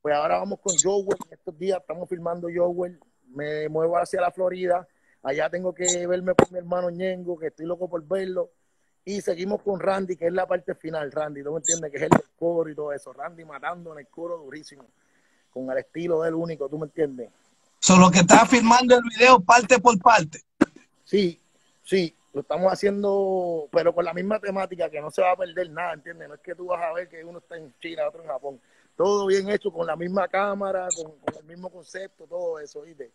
Pues 0.00 0.14
ahora 0.14 0.38
vamos 0.38 0.60
con 0.60 0.74
Joel, 0.82 1.18
estos 1.30 1.58
días 1.58 1.78
estamos 1.78 2.08
filmando 2.08 2.48
Joel, 2.54 2.98
me 3.26 3.68
muevo 3.68 3.98
hacia 3.98 4.22
la 4.22 4.30
Florida, 4.30 4.88
allá 5.22 5.50
tengo 5.50 5.74
que 5.74 6.06
verme 6.06 6.32
con 6.34 6.48
mi 6.50 6.58
hermano 6.58 6.88
Ñengo, 6.88 7.38
que 7.38 7.48
estoy 7.48 7.66
loco 7.66 7.86
por 7.86 8.02
verlo, 8.02 8.50
y 9.04 9.20
seguimos 9.20 9.60
con 9.60 9.78
Randy, 9.78 10.16
que 10.16 10.28
es 10.28 10.32
la 10.32 10.46
parte 10.46 10.74
final, 10.74 11.12
Randy, 11.12 11.42
¿tú 11.42 11.52
me 11.52 11.58
entiendes? 11.58 11.90
Que 11.90 11.98
es 11.98 12.02
el 12.04 12.08
coro 12.38 12.70
y 12.70 12.74
todo 12.74 12.94
eso, 12.94 13.12
Randy 13.12 13.44
matando 13.44 13.92
en 13.92 13.98
el 13.98 14.08
coro 14.08 14.38
durísimo, 14.38 14.86
con 15.52 15.70
el 15.70 15.78
estilo 15.78 16.22
del 16.22 16.34
único, 16.34 16.68
¿tú 16.68 16.78
me 16.78 16.86
entiendes? 16.86 17.30
Solo 17.78 18.10
que 18.10 18.20
está 18.20 18.44
filmando 18.46 18.96
el 18.96 19.02
video 19.02 19.40
parte 19.40 19.78
por 19.78 19.98
parte. 19.98 20.42
Sí, 21.04 21.40
sí, 21.84 22.14
lo 22.32 22.40
estamos 22.40 22.72
haciendo, 22.72 23.68
pero 23.72 23.94
con 23.94 24.04
la 24.04 24.12
misma 24.12 24.38
temática 24.38 24.90
que 24.90 25.00
no 25.00 25.10
se 25.10 25.22
va 25.22 25.32
a 25.32 25.36
perder 25.36 25.70
nada, 25.70 25.94
¿entiendes? 25.94 26.28
No 26.28 26.34
es 26.34 26.40
que 26.40 26.54
tú 26.54 26.66
vas 26.66 26.82
a 26.82 26.92
ver 26.92 27.08
que 27.08 27.24
uno 27.24 27.38
está 27.38 27.56
en 27.56 27.72
China, 27.80 28.02
otro 28.08 28.22
en 28.22 28.28
Japón. 28.28 28.60
Todo 28.96 29.26
bien 29.26 29.48
hecho, 29.48 29.72
con 29.72 29.86
la 29.86 29.96
misma 29.96 30.26
cámara, 30.28 30.88
con, 30.94 31.12
con 31.20 31.36
el 31.36 31.44
mismo 31.44 31.70
concepto, 31.70 32.26
todo 32.26 32.58
eso, 32.58 32.82
¿viste? 32.82 33.12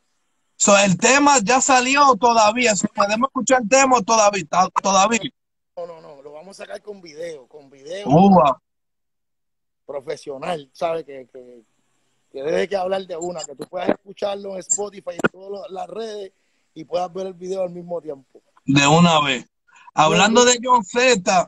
So, 0.56 0.78
el 0.78 0.98
tema 0.98 1.40
ya 1.44 1.60
salió 1.60 2.16
todavía. 2.16 2.76
So, 2.76 2.88
podemos 2.88 3.28
escuchar 3.28 3.62
el 3.64 3.70
tema 3.70 4.02
todavía. 4.02 4.46
todavía. 4.82 5.20
No, 5.76 5.86
no, 5.86 6.02
no, 6.02 6.22
lo 6.22 6.32
vamos 6.32 6.60
a 6.60 6.64
sacar 6.66 6.82
con 6.82 7.02
video, 7.02 7.48
con 7.48 7.70
video 7.70 8.06
profesional, 9.86 10.70
¿sabes? 10.74 11.04
Que, 11.06 11.28
que, 11.32 11.64
que 12.34 12.42
debe 12.42 12.68
que 12.68 12.76
hablar 12.76 13.06
de 13.06 13.16
una, 13.16 13.46
que 13.46 13.56
tú 13.56 13.64
puedas 13.70 13.90
escucharlo 13.90 14.54
en 14.54 14.60
Spotify 14.60 15.12
y 15.12 15.14
en 15.24 15.32
todas 15.32 15.70
las 15.70 15.88
redes 15.88 16.34
y 16.74 16.84
puedas 16.84 17.14
ver 17.14 17.28
el 17.28 17.34
video 17.36 17.62
al 17.62 17.70
mismo 17.70 18.02
tiempo. 18.02 18.42
De 18.66 18.88
una 18.88 19.22
vez. 19.22 19.46
Hablando 19.94 20.44
de 20.44 20.58
John 20.62 20.84
Z, 20.84 21.48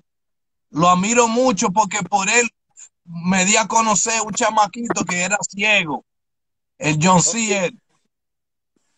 lo 0.69 0.87
admiro 0.87 1.27
mucho 1.27 1.69
porque 1.71 2.03
por 2.03 2.29
él 2.29 2.47
me 3.03 3.45
di 3.45 3.57
a 3.57 3.67
conocer 3.67 4.21
un 4.21 4.31
chamaquito 4.31 5.03
que 5.03 5.23
era 5.23 5.37
ciego. 5.41 6.05
El 6.77 6.99
John 7.01 7.21
C. 7.23 7.65
él. 7.65 7.81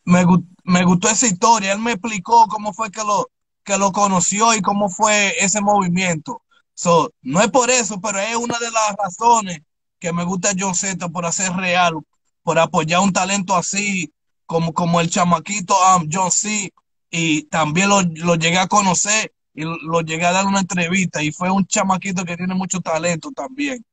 Me, 0.04 0.26
gu- 0.26 0.45
me 0.65 0.84
gustó 0.84 1.08
esa 1.08 1.28
historia. 1.28 1.71
Él 1.71 1.80
me 1.80 1.93
explicó 1.93 2.47
cómo 2.47 2.73
fue 2.73 2.91
que 2.91 3.04
lo, 3.06 3.30
que 3.63 3.78
lo 3.78 3.93
conoció 3.93 4.54
y 4.54 4.62
cómo 4.62 4.89
fue 4.89 5.36
ese 5.39 5.62
movimiento. 5.62 6.41
So, 6.73 7.12
no 7.21 7.39
es 7.39 7.50
por 7.50 7.69
eso, 7.69 8.02
pero 8.02 8.19
es 8.19 8.36
una 8.36 8.60
de 8.60 8.71
las 8.71 8.95
razones 8.97 9.62
que 9.99 10.13
me 10.13 10.23
gusta 10.23 10.51
John 10.57 10.75
Z 10.75 11.10
por 11.10 11.25
hacer 11.25 11.51
real, 11.53 11.95
por 12.43 12.60
apoyar 12.60 13.01
un 13.01 13.13
talento 13.13 13.55
así, 13.55 14.13
como, 14.45 14.73
como 14.73 15.01
el 15.01 15.10
chamaquito 15.10 15.75
um, 15.97 16.07
John 16.12 16.31
C. 16.31 16.71
Y 17.10 17.43
también 17.43 17.89
lo, 17.89 18.01
lo 18.01 18.36
llegué 18.36 18.57
a 18.60 18.67
conocer 18.67 19.33
y 19.53 19.63
lo, 19.63 20.01
llegué 20.01 20.25
a 20.25 20.31
dar 20.33 20.45
una 20.45 20.60
entrevista. 20.60 21.23
Y 21.23 21.31
fue 21.31 21.49
un 21.51 21.65
chamaquito 21.65 22.25
que 22.25 22.38
tiene 22.38 22.53
mucho 22.55 22.79
talento 22.81 23.31
también. 23.31 23.83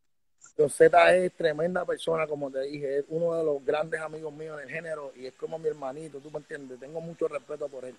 John 0.57 0.71
Z 0.71 1.17
es 1.17 1.33
tremenda 1.37 1.85
persona, 1.85 2.27
como 2.27 2.51
te 2.51 2.61
dije, 2.62 2.99
es 2.99 3.05
uno 3.09 3.35
de 3.35 3.45
los 3.45 3.64
grandes 3.64 4.01
amigos 4.01 4.33
míos 4.33 4.57
en 4.61 4.69
el 4.69 4.75
género 4.75 5.12
y 5.17 5.27
es 5.27 5.35
como 5.35 5.59
mi 5.59 5.67
hermanito, 5.69 6.19
tú 6.21 6.31
me 6.31 6.38
entiendes, 6.38 6.79
tengo 6.79 7.01
mucho 7.01 7.27
respeto 7.27 7.69
por 7.69 7.85
él. 7.85 7.97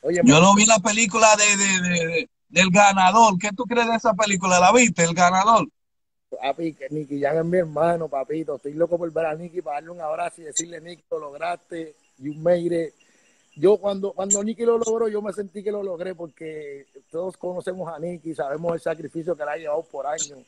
Oye, 0.00 0.20
Yo 0.24 0.40
lo 0.40 0.54
vi 0.54 0.66
la 0.66 0.78
película 0.80 1.28
de, 1.36 1.56
de, 1.56 1.80
de- 1.80 2.06
de- 2.06 2.30
del 2.48 2.70
ganador. 2.70 3.38
¿Qué 3.38 3.50
tú 3.56 3.64
crees 3.64 3.86
de 3.88 3.96
esa 3.96 4.14
película? 4.14 4.60
¿La 4.60 4.72
viste? 4.72 5.04
El 5.04 5.14
ganador. 5.14 5.68
Papi, 6.36 6.74
que 6.74 6.88
Nicky 6.90 7.20
Jan 7.20 7.38
es 7.38 7.44
mi 7.44 7.58
hermano, 7.58 8.08
papito, 8.08 8.56
estoy 8.56 8.74
loco 8.74 8.98
por 8.98 9.12
ver 9.12 9.26
a 9.26 9.34
Nicky 9.34 9.62
para 9.62 9.76
darle 9.76 9.90
un 9.90 10.00
abrazo 10.00 10.40
y 10.42 10.44
decirle, 10.44 10.80
Nicky, 10.80 11.02
lo 11.10 11.18
lograste, 11.18 11.94
you 12.18 12.34
made 12.34 12.86
it. 12.86 12.94
Yo 13.54 13.76
cuando, 13.76 14.12
cuando 14.12 14.42
Nicky 14.42 14.64
lo 14.64 14.78
logró, 14.78 15.08
yo 15.08 15.20
me 15.20 15.32
sentí 15.32 15.62
que 15.62 15.70
lo 15.70 15.82
logré 15.82 16.14
porque 16.14 16.86
todos 17.10 17.36
conocemos 17.36 17.92
a 17.92 17.98
Nicky, 17.98 18.34
sabemos 18.34 18.74
el 18.74 18.80
sacrificio 18.80 19.36
que 19.36 19.44
le 19.44 19.50
ha 19.50 19.56
llevado 19.56 19.82
por 19.82 20.06
años 20.06 20.38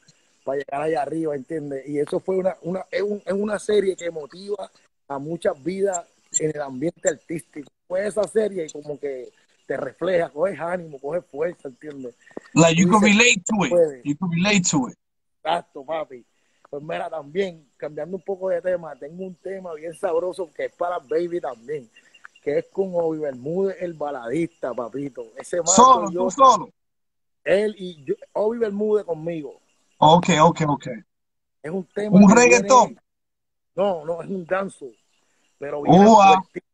para 0.43 0.59
llegar 0.59 0.83
allá 0.83 1.03
arriba, 1.03 1.35
¿entiendes? 1.35 1.87
Y 1.89 1.99
eso 1.99 2.19
fue 2.21 2.37
una, 2.37 2.57
una, 2.63 2.85
es, 2.91 3.03
un- 3.03 3.23
es 3.25 3.33
una 3.33 3.59
serie 3.59 3.95
que 3.97 4.11
motiva 4.11 4.71
a 5.09 5.19
muchas 5.19 5.63
vidas 5.63 6.07
en 6.39 6.51
el 6.55 6.61
ambiente 6.63 7.09
artístico. 7.09 7.71
Fue 7.87 8.07
esa 8.07 8.27
serie 8.27 8.67
y 8.67 8.71
como 8.73 8.99
que 8.99 9.29
te 9.67 9.77
refleja, 9.77 10.29
coges 10.31 10.59
ánimo, 10.61 10.99
coges 10.99 11.25
fuerza, 11.27 11.69
¿entiendes? 11.69 12.15
Like 12.55 12.81
you 12.81 12.89
can 12.91 13.01
relate 13.03 13.43
to 13.47 13.65
it. 13.67 13.71
puede. 13.71 14.01
You 14.05 14.17
can 14.17 14.31
relate 14.31 14.63
to 14.71 14.89
it. 14.89 14.99
Exacto, 15.45 15.85
papi. 15.85 16.25
Pues 16.71 16.83
mira, 16.83 17.11
también, 17.11 17.69
cambiando 17.77 18.17
un 18.17 18.23
poco 18.23 18.49
de 18.49 18.63
tema, 18.63 18.97
tengo 18.97 19.25
un 19.25 19.35
tema 19.35 19.75
bien 19.75 19.95
sabroso 19.95 20.51
que 20.51 20.65
es 20.65 20.73
para 20.73 20.99
Baby 20.99 21.39
también, 21.39 21.89
que 22.41 22.59
es 22.59 22.67
con 22.69 22.91
Obi 22.95 23.19
Bermúdez, 23.19 23.77
el 23.81 23.93
baladista, 23.93 24.73
papito. 24.73 25.33
Ese 25.37 25.61
Solo, 25.65 26.11
yo, 26.11 26.25
tú 26.25 26.31
solo. 26.31 26.71
él 27.45 27.75
y 27.79 28.03
yo, 28.05 28.15
Obi 28.33 28.59
Bermúdez 28.59 29.05
conmigo. 29.05 29.61
Ok, 29.99 30.29
ok, 30.43 30.61
ok. 30.67 30.87
Es 31.63 31.71
un 31.71 31.85
tema. 31.95 32.17
Un 32.19 32.35
reggaetón. 32.35 32.87
viene- 32.89 33.01
no, 33.77 34.05
no, 34.05 34.23
es 34.23 34.29
un 34.29 34.47
danzo. 34.47 34.87
Pero 35.59 35.83
viene, 35.83 36.07
Ua. 36.07 36.43
fuertísimo, 36.43 36.73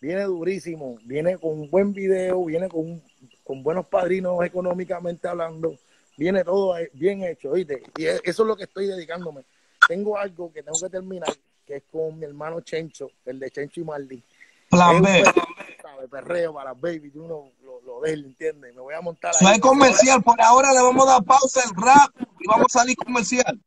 viene 0.00 0.22
durísimo, 0.24 0.98
viene 1.04 1.38
con 1.38 1.60
un 1.60 1.70
buen 1.70 1.92
video, 1.92 2.44
viene 2.44 2.68
con, 2.68 3.00
con 3.44 3.62
buenos 3.62 3.86
padrinos 3.86 4.44
económicamente 4.44 5.28
hablando, 5.28 5.76
viene 6.16 6.44
todo 6.44 6.74
bien 6.92 7.22
hecho, 7.22 7.50
¿oíste? 7.50 7.82
Y 7.96 8.06
e- 8.06 8.20
eso 8.24 8.42
es 8.42 8.48
lo 8.48 8.56
que 8.56 8.64
estoy 8.64 8.86
dedicándome. 8.86 9.44
Tengo 9.88 10.16
algo 10.16 10.52
que 10.52 10.62
tengo 10.62 10.78
que 10.80 10.90
terminar, 10.90 11.34
que 11.66 11.76
es 11.76 11.82
con 11.90 12.18
mi 12.18 12.24
hermano 12.24 12.60
Chencho, 12.60 13.10
el 13.24 13.38
de 13.38 13.50
Chencho 13.50 13.80
y 13.80 13.84
Marley. 13.84 14.22
Plan 14.70 15.02
B. 15.02 15.22
perreo, 15.22 16.08
perreo 16.08 16.54
para 16.54 16.72
baby, 16.72 17.10
tú 17.10 17.26
no 17.26 17.52
lo, 17.62 17.80
lo 17.82 18.04
él, 18.04 18.24
¿entiendes? 18.24 18.74
Me 18.74 18.80
voy 18.80 18.94
a 18.94 19.00
montar 19.00 19.32
es 19.38 19.60
comercial. 19.60 20.22
Por 20.22 20.40
ahora 20.40 20.72
le 20.72 20.80
vamos 20.80 21.06
a 21.06 21.12
dar 21.12 21.24
pausa 21.24 21.60
al 21.62 21.74
rap 21.76 22.14
y 22.40 22.46
vamos 22.46 22.66
a 22.74 22.78
salir 22.78 22.96
comercial. 22.96 23.60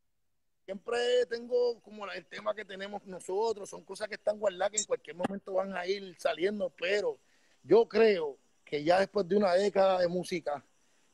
siempre 0.66 0.98
tengo 1.30 1.80
como 1.82 2.08
el 2.10 2.26
tema 2.26 2.56
que 2.56 2.66
tenemos 2.66 3.06
nosotros, 3.06 3.70
son 3.70 3.84
cosas 3.84 4.08
que 4.08 4.16
están 4.16 4.40
guardadas 4.40 4.72
que 4.72 4.78
en 4.78 4.86
cualquier 4.86 5.16
momento 5.16 5.54
van 5.54 5.76
a 5.76 5.86
ir 5.86 6.16
saliendo, 6.18 6.72
pero 6.80 7.18
yo 7.64 7.88
creo 7.88 8.38
que 8.64 8.84
ya 8.84 9.00
después 9.00 9.28
de 9.28 9.36
una 9.36 9.54
década 9.54 10.00
de 10.00 10.08
música 10.08 10.64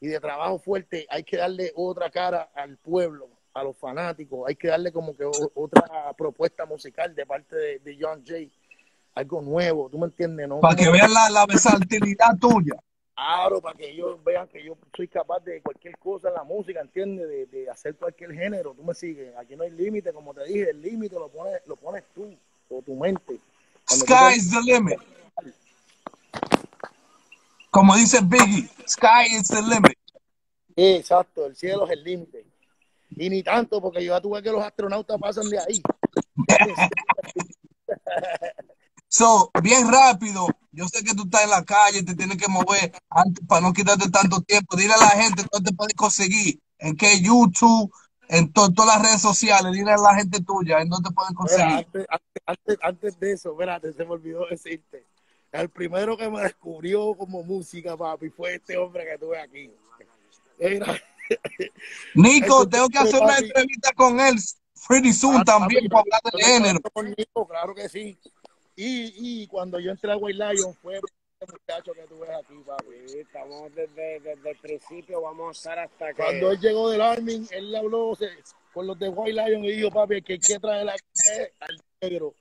y 0.02 0.08
de 0.08 0.20
trabajo 0.20 0.58
fuerte, 0.60 1.06
hay 1.10 1.24
que 1.24 1.38
darle 1.38 1.72
otra 1.76 2.10
cara 2.10 2.50
al 2.56 2.76
pueblo, 2.78 3.30
a 3.54 3.64
los 3.64 3.78
fanáticos, 3.78 4.48
hay 4.48 4.56
que 4.56 4.68
darle 4.68 4.92
como 4.92 5.16
que 5.16 5.24
otra 5.24 6.12
propuesta 6.18 6.66
musical 6.66 7.14
de 7.14 7.26
parte 7.26 7.56
de, 7.56 7.80
de 7.80 7.98
John 8.02 8.24
Jay, 8.26 8.52
algo 9.14 9.42
nuevo, 9.42 9.90
¿tú 9.90 10.00
me 10.00 10.08
entiendes? 10.08 10.48
No, 10.48 10.60
Para 10.60 10.76
que 10.76 10.90
vean 10.90 11.14
la, 11.14 11.30
la 11.30 11.46
versatilidad 11.46 12.36
tuya. 12.40 12.74
Claro, 13.14 13.62
para 13.62 13.78
que 13.78 13.92
ellos 13.92 14.24
vean 14.24 14.48
que 14.48 14.64
yo 14.64 14.76
soy 14.96 15.08
capaz 15.08 15.42
de 15.42 15.62
cualquier 15.62 15.96
cosa 16.00 16.30
en 16.30 16.34
la 16.34 16.44
música, 16.44 16.82
¿entiendes? 16.82 17.28
De, 17.28 17.46
de 17.46 17.70
hacer 17.70 17.96
cualquier 17.96 18.34
género, 18.34 18.74
tú 18.74 18.84
me 18.84 18.96
sigues. 18.96 19.36
Aquí 19.38 19.56
no 19.56 19.64
hay 19.64 19.70
límite, 19.70 20.12
como 20.12 20.34
te 20.34 20.44
dije, 20.46 20.72
el 20.72 20.82
límite 20.82 21.16
lo 21.16 21.30
pones, 21.30 21.62
lo 21.68 21.76
pones 21.76 22.04
tú, 22.16 22.36
o 22.70 22.82
tu 22.82 22.96
mente. 22.96 23.38
Cuando 23.88 24.06
tú 24.06 24.14
Sky 24.14 24.36
is 24.36 24.50
the 24.50 24.62
limit. 24.62 25.00
Como 27.72 27.96
dice 27.96 28.20
Biggie, 28.22 28.70
sky 28.88 29.26
is 29.32 29.48
the 29.48 29.62
limit. 29.62 29.98
Exacto, 30.76 31.46
el 31.46 31.56
cielo 31.56 31.86
es 31.86 31.92
el 31.92 32.04
límite. 32.04 32.46
Y 33.12 33.30
ni 33.30 33.44
tanto, 33.44 33.82
porque 33.82 34.04
yo 34.04 34.14
ya 34.14 34.22
tuve 34.22 34.42
que 34.44 34.52
los 34.52 34.64
astronautas 34.64 35.18
pasan 35.20 35.50
de 35.50 35.60
ahí. 35.60 35.82
So, 39.14 39.52
bien 39.62 39.92
rápido, 39.92 40.48
yo 40.72 40.88
sé 40.88 41.04
que 41.04 41.14
tú 41.14 41.24
estás 41.24 41.44
en 41.44 41.50
la 41.50 41.66
calle, 41.66 42.02
te 42.02 42.16
tienes 42.16 42.38
que 42.38 42.48
mover 42.48 42.94
antes, 43.10 43.46
para 43.46 43.60
no 43.60 43.74
quitarte 43.74 44.10
tanto 44.10 44.40
tiempo. 44.40 44.78
Dile 44.78 44.94
a 44.94 44.98
la 44.98 45.10
gente 45.10 45.44
dónde 45.52 45.70
te 45.70 45.76
puedes 45.76 45.94
conseguir, 45.96 46.62
en 46.80 46.96
qué 46.96 47.20
YouTube, 47.20 47.92
en 48.30 48.54
to- 48.54 48.72
todas 48.72 48.96
las 48.96 49.06
redes 49.06 49.22
sociales, 49.22 49.74
dile 49.74 49.92
a 49.92 49.98
la 49.98 50.16
gente 50.16 50.42
tuya 50.42 50.80
en 50.80 50.88
dónde 50.88 51.10
te 51.10 51.14
pueden 51.14 51.34
conseguir. 51.34 51.86
antes, 52.46 52.78
antes 52.82 53.20
de 53.20 53.34
eso, 53.34 53.52
espérate, 53.52 53.92
se 53.92 54.06
me 54.06 54.12
olvidó 54.12 54.46
decirte. 54.50 55.06
El 55.52 55.70
primero 55.70 56.16
que 56.16 56.30
me 56.30 56.42
descubrió 56.44 57.14
como 57.16 57.44
música, 57.44 57.98
papi, 57.98 58.30
fue 58.30 58.56
este 58.56 58.78
hombre 58.78 59.06
que 59.06 59.18
tuve 59.18 59.38
aquí. 59.40 59.70
Era, 60.58 61.02
Nico, 62.16 62.68
tengo 62.70 62.88
que 62.90 62.98
hacer 63.00 63.22
una 63.22 63.38
entrevista 63.38 63.92
con 63.94 64.20
él 64.20 64.36
pretty 64.88 65.12
soon 65.14 65.44
también 65.44 65.88
para 65.90 66.02
hablar 66.02 66.22
del 66.34 66.42
género. 66.42 66.80
Conmigo, 66.94 67.48
claro 67.48 67.74
que 67.76 67.90
sí. 67.90 68.18
Y, 68.76 69.42
y 69.44 69.48
cuando 69.48 69.80
yo 69.80 69.92
entré 69.92 70.12
a 70.12 70.18
White 70.18 70.38
Lion 70.38 70.74
fue 70.76 70.96
este 70.98 71.52
muchacho 71.52 71.94
que 71.94 72.02
tú 72.04 72.20
ves 72.20 72.30
aquí, 72.30 72.54
papi. 72.66 72.86
Sí, 73.08 73.20
estamos 73.20 73.74
desde, 73.76 74.20
desde 74.20 74.52
el 74.52 74.58
principio, 74.58 75.22
vamos 75.22 75.50
a 75.50 75.52
estar 75.60 75.80
hasta 75.80 76.14
que... 76.14 76.22
Cuando 76.22 76.52
él 76.52 76.60
llegó 76.60 76.90
del 76.90 77.02
Army, 77.02 77.46
él 77.52 77.72
le 77.72 77.78
habló 77.78 78.16
se- 78.16 78.30
con 78.74 78.88
los 78.88 78.98
de 78.98 79.10
White 79.10 79.34
Lion 79.34 79.66
y 79.66 79.72
dijo, 79.72 79.92
papi, 79.92 80.22
que 80.22 80.34
hay 80.34 80.40
que 80.40 80.60
traer 80.60 80.86
la 80.86 80.96
al 81.60 81.82
negro. 82.02 82.34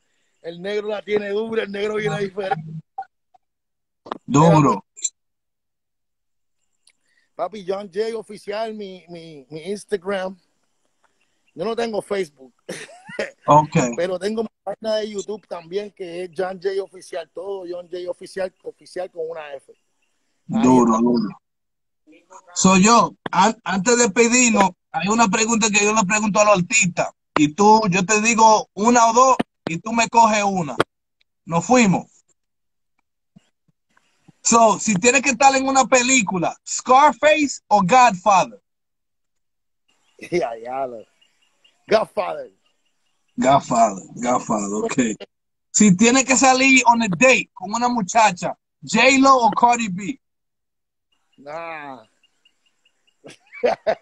El 0.42 0.62
negro 0.62 0.88
la 0.88 1.02
tiene 1.02 1.30
dura, 1.30 1.64
el 1.64 1.72
negro 1.72 1.96
viene 1.96 2.18
diferente. 2.20 2.62
Duro. 4.26 4.84
Papi, 7.34 7.64
John 7.66 7.90
Jay 7.92 8.12
oficial, 8.12 8.74
mi, 8.74 9.04
mi, 9.08 9.46
mi 9.50 9.60
Instagram. 9.70 10.36
Yo 11.54 11.64
no 11.64 11.74
tengo 11.74 12.00
Facebook, 12.02 12.52
Ok. 13.46 13.76
pero 13.96 14.18
tengo 14.18 14.42
mi 14.42 14.48
página 14.62 14.96
de 14.96 15.10
YouTube 15.10 15.46
también 15.48 15.90
que 15.90 16.24
es 16.24 16.30
John 16.36 16.60
Jay 16.62 16.78
oficial. 16.78 17.28
Todo 17.34 17.64
John 17.68 17.88
Jay 17.90 18.06
oficial, 18.06 18.54
oficial 18.62 19.10
con 19.10 19.22
una 19.28 19.54
F. 19.54 19.72
Duro, 20.46 20.98
duro. 20.98 21.28
Soy 22.54 22.84
yo. 22.84 23.14
An- 23.32 23.58
antes 23.64 23.98
de 23.98 24.10
pedirnos, 24.10 24.70
hay 24.92 25.08
una 25.08 25.28
pregunta 25.28 25.68
que 25.70 25.84
yo 25.84 25.92
le 25.94 26.04
pregunto 26.04 26.40
a 26.40 26.44
los 26.44 26.58
artistas. 26.58 27.08
Y 27.36 27.54
tú, 27.54 27.80
yo 27.90 28.04
te 28.04 28.20
digo 28.20 28.68
una 28.74 29.06
o 29.08 29.12
dos 29.12 29.36
y 29.66 29.78
tú 29.78 29.92
me 29.92 30.08
coges 30.08 30.44
una. 30.44 30.76
Nos 31.46 31.64
fuimos. 31.64 32.19
So, 34.42 34.78
si 34.78 34.94
tienes 34.94 35.22
que 35.22 35.30
estar 35.30 35.54
en 35.54 35.68
una 35.68 35.84
película, 35.84 36.56
Scarface 36.66 37.60
o 37.68 37.82
Godfather. 37.82 38.60
Ya, 40.30 40.86
lo- 40.86 41.06
Godfather. 41.88 42.52
Godfather, 43.36 44.04
Godfather, 44.14 44.84
ok. 44.84 45.16
Si 45.70 45.96
tiene 45.96 46.24
que 46.24 46.36
salir 46.36 46.82
on 46.86 47.02
a 47.02 47.08
date 47.08 47.50
con 47.54 47.72
una 47.72 47.88
muchacha, 47.88 48.54
J-Lo 48.82 49.36
o 49.36 49.50
Cardi 49.50 49.88
B. 49.88 50.20
Nah. 51.38 52.02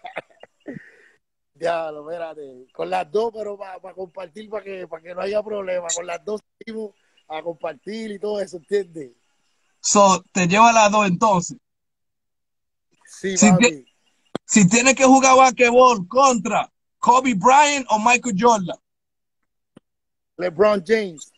Diablo, 1.53 2.09
espérate. 2.09 2.67
Con 2.73 2.89
las 2.89 3.09
dos, 3.11 3.31
pero 3.33 3.57
para 3.57 3.93
compartir, 3.93 4.49
para 4.49 4.63
que, 4.63 4.87
para 4.87 5.03
que 5.03 5.15
no 5.15 5.21
haya 5.21 5.41
problema. 5.43 5.87
Con 5.95 6.05
las 6.05 6.23
dos 6.23 6.41
seguimos 6.57 6.91
a 7.27 7.41
compartir 7.41 8.11
y 8.11 8.19
todo 8.19 8.41
eso, 8.41 8.57
¿entiendes? 8.57 9.11
So, 9.81 10.23
te 10.31 10.47
lleva 10.47 10.71
las 10.71 10.91
dos 10.91 11.07
entonces. 11.07 11.57
Sí, 13.05 13.37
Si, 13.37 13.57
ti- 13.57 13.85
si 14.45 14.67
tiene 14.67 14.95
que 14.95 15.05
jugar 15.05 15.35
basquetbol 15.37 16.07
contra 16.07 16.71
Kobe 16.99 17.33
Bryant 17.33 17.85
o 17.89 17.99
Michael 17.99 18.35
Jordan. 18.37 18.77
LeBron 20.37 20.83
James. 20.85 21.31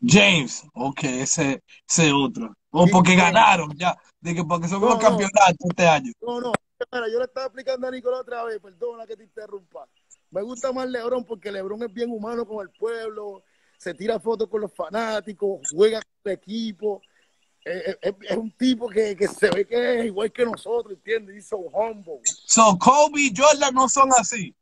James, 0.00 0.64
ok, 0.74 1.04
ese, 1.04 1.62
ese 1.88 2.12
otro. 2.12 2.54
O 2.70 2.86
porque 2.88 3.14
ganaron 3.14 3.72
ya, 3.76 3.96
de 4.20 4.34
que 4.34 4.44
porque 4.44 4.68
son 4.68 4.80
No, 4.80 4.88
los 4.88 4.96
no. 4.96 5.00
campeonatos 5.00 5.56
este 5.68 5.86
año. 5.86 6.12
No, 6.20 6.40
no. 6.40 6.52
Espera, 6.78 7.08
yo 7.08 7.18
le 7.18 7.24
estaba 7.24 7.46
explicando 7.46 7.86
a 7.86 7.90
Nicolás 7.90 8.20
otra 8.20 8.44
vez, 8.44 8.58
perdona 8.60 9.06
que 9.06 9.16
te 9.16 9.22
interrumpa. 9.24 9.86
Me 10.30 10.42
gusta 10.42 10.72
más 10.72 10.88
LeBron 10.88 11.24
porque 11.24 11.52
LeBron 11.52 11.82
es 11.84 11.92
bien 11.92 12.10
humano 12.10 12.44
con 12.46 12.60
el 12.66 12.70
pueblo, 12.76 13.44
se 13.78 13.94
tira 13.94 14.18
fotos 14.18 14.48
con 14.48 14.60
los 14.60 14.74
fanáticos, 14.74 15.60
juega 15.72 16.00
con 16.02 16.10
el 16.24 16.32
equipo. 16.32 17.00
Es, 17.64 17.96
es- 18.02 18.14
es 18.28 18.36
un 18.36 18.50
tipo 18.52 18.88
que, 18.88 19.16
que 19.16 19.26
se 19.26 19.50
ve 19.50 19.66
que 19.66 20.00
es 20.00 20.04
igual 20.06 20.30
que 20.30 20.44
nosotros, 20.44 20.94
¿entiendes? 20.94 21.36
He's 21.36 21.46
so 21.48 21.56
humble. 21.58 22.20
So, 22.24 22.78
Kobe 22.78 23.20
y 23.22 23.32
Jordan 23.34 23.74
no 23.74 23.88
son 23.88 24.10
así. 24.12 24.54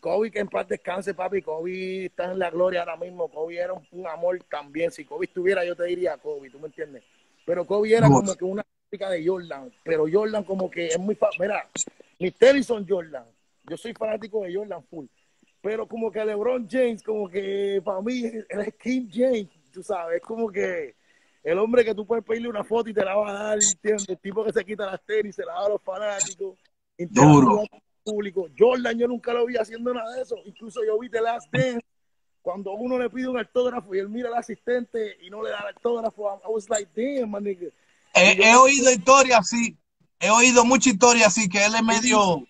Kobe, 0.00 0.30
que 0.30 0.38
en 0.40 0.48
paz 0.48 0.68
descanse, 0.68 1.14
papi. 1.14 1.42
Kobe 1.42 2.06
está 2.06 2.30
en 2.30 2.38
la 2.38 2.50
gloria 2.50 2.80
ahora 2.80 2.96
mismo. 2.96 3.28
Kobe 3.28 3.56
era 3.56 3.72
un, 3.72 3.86
un 3.90 4.06
amor 4.06 4.38
también. 4.48 4.90
Si 4.92 5.04
Kobe 5.04 5.26
estuviera, 5.26 5.64
yo 5.64 5.74
te 5.74 5.84
diría 5.84 6.16
Kobe, 6.18 6.50
¿tú 6.50 6.58
me 6.60 6.66
entiendes? 6.66 7.02
Pero 7.44 7.66
Kobe 7.66 7.92
era 7.94 8.06
como 8.08 8.36
que 8.36 8.44
una 8.44 8.64
chica 8.90 9.10
de 9.10 9.26
Jordan. 9.26 9.72
Pero 9.82 10.04
Jordan 10.10 10.44
como 10.44 10.70
que 10.70 10.88
es 10.88 10.98
muy... 10.98 11.18
Mira, 11.40 11.68
mis 12.18 12.34
tenis 12.36 12.66
son 12.66 12.86
Jordan. 12.86 13.24
Yo 13.68 13.76
soy 13.76 13.94
fanático 13.94 14.42
de 14.44 14.54
Jordan 14.54 14.84
full. 14.84 15.06
Pero 15.60 15.88
como 15.88 16.12
que 16.12 16.24
LeBron 16.24 16.68
James, 16.70 17.02
como 17.02 17.28
que 17.28 17.80
para 17.84 18.00
mí, 18.00 18.22
él 18.26 18.60
es 18.64 18.74
King 18.74 19.08
James, 19.12 19.48
tú 19.72 19.82
sabes. 19.82 20.18
Es 20.18 20.22
como 20.22 20.48
que 20.52 20.94
el 21.46 21.58
hombre 21.58 21.84
que 21.84 21.94
tú 21.94 22.04
puedes 22.04 22.24
pedirle 22.24 22.48
una 22.48 22.64
foto 22.64 22.90
y 22.90 22.94
te 22.94 23.04
la 23.04 23.14
va 23.14 23.30
a 23.30 23.32
dar, 23.32 23.58
¿entiendes? 23.62 24.08
El 24.08 24.18
tipo 24.18 24.44
que 24.44 24.52
se 24.52 24.64
quita 24.64 24.84
las 24.84 25.00
tenis, 25.04 25.36
se 25.36 25.44
la 25.44 25.52
da 25.52 25.66
a 25.66 25.68
los 25.68 25.80
fanáticos. 25.82 26.58
Duro. 26.98 27.62
público. 28.02 28.48
Jordan 28.58 28.98
yo 28.98 29.06
nunca 29.06 29.32
lo 29.32 29.46
vi 29.46 29.56
haciendo 29.56 29.94
nada 29.94 30.12
de 30.16 30.22
eso. 30.22 30.36
Incluso 30.44 30.80
yo 30.84 30.98
vi 30.98 31.08
The 31.08 31.20
Last 31.20 31.46
Dance 31.52 31.86
cuando 32.42 32.72
uno 32.72 32.98
le 32.98 33.08
pide 33.10 33.28
un 33.28 33.38
autógrafo 33.38 33.94
y 33.94 33.98
él 34.00 34.08
mira 34.08 34.28
al 34.28 34.34
asistente 34.34 35.16
y 35.22 35.30
no 35.30 35.42
le 35.42 35.50
da 35.50 35.58
el 35.60 35.74
autógrafo. 35.74 36.40
I 36.44 36.48
was 36.48 36.68
like, 36.68 36.88
damn, 36.96 37.30
my 37.30 37.38
nigga. 37.40 37.68
He, 38.14 38.42
he 38.42 38.56
oído 38.56 38.90
historias 38.90 39.38
así. 39.40 39.76
He 40.18 40.30
oído 40.30 40.64
mucha 40.64 40.90
historia 40.90 41.26
así 41.28 41.48
que 41.48 41.64
él 41.64 41.74
es 41.76 41.82
medio. 41.82 42.44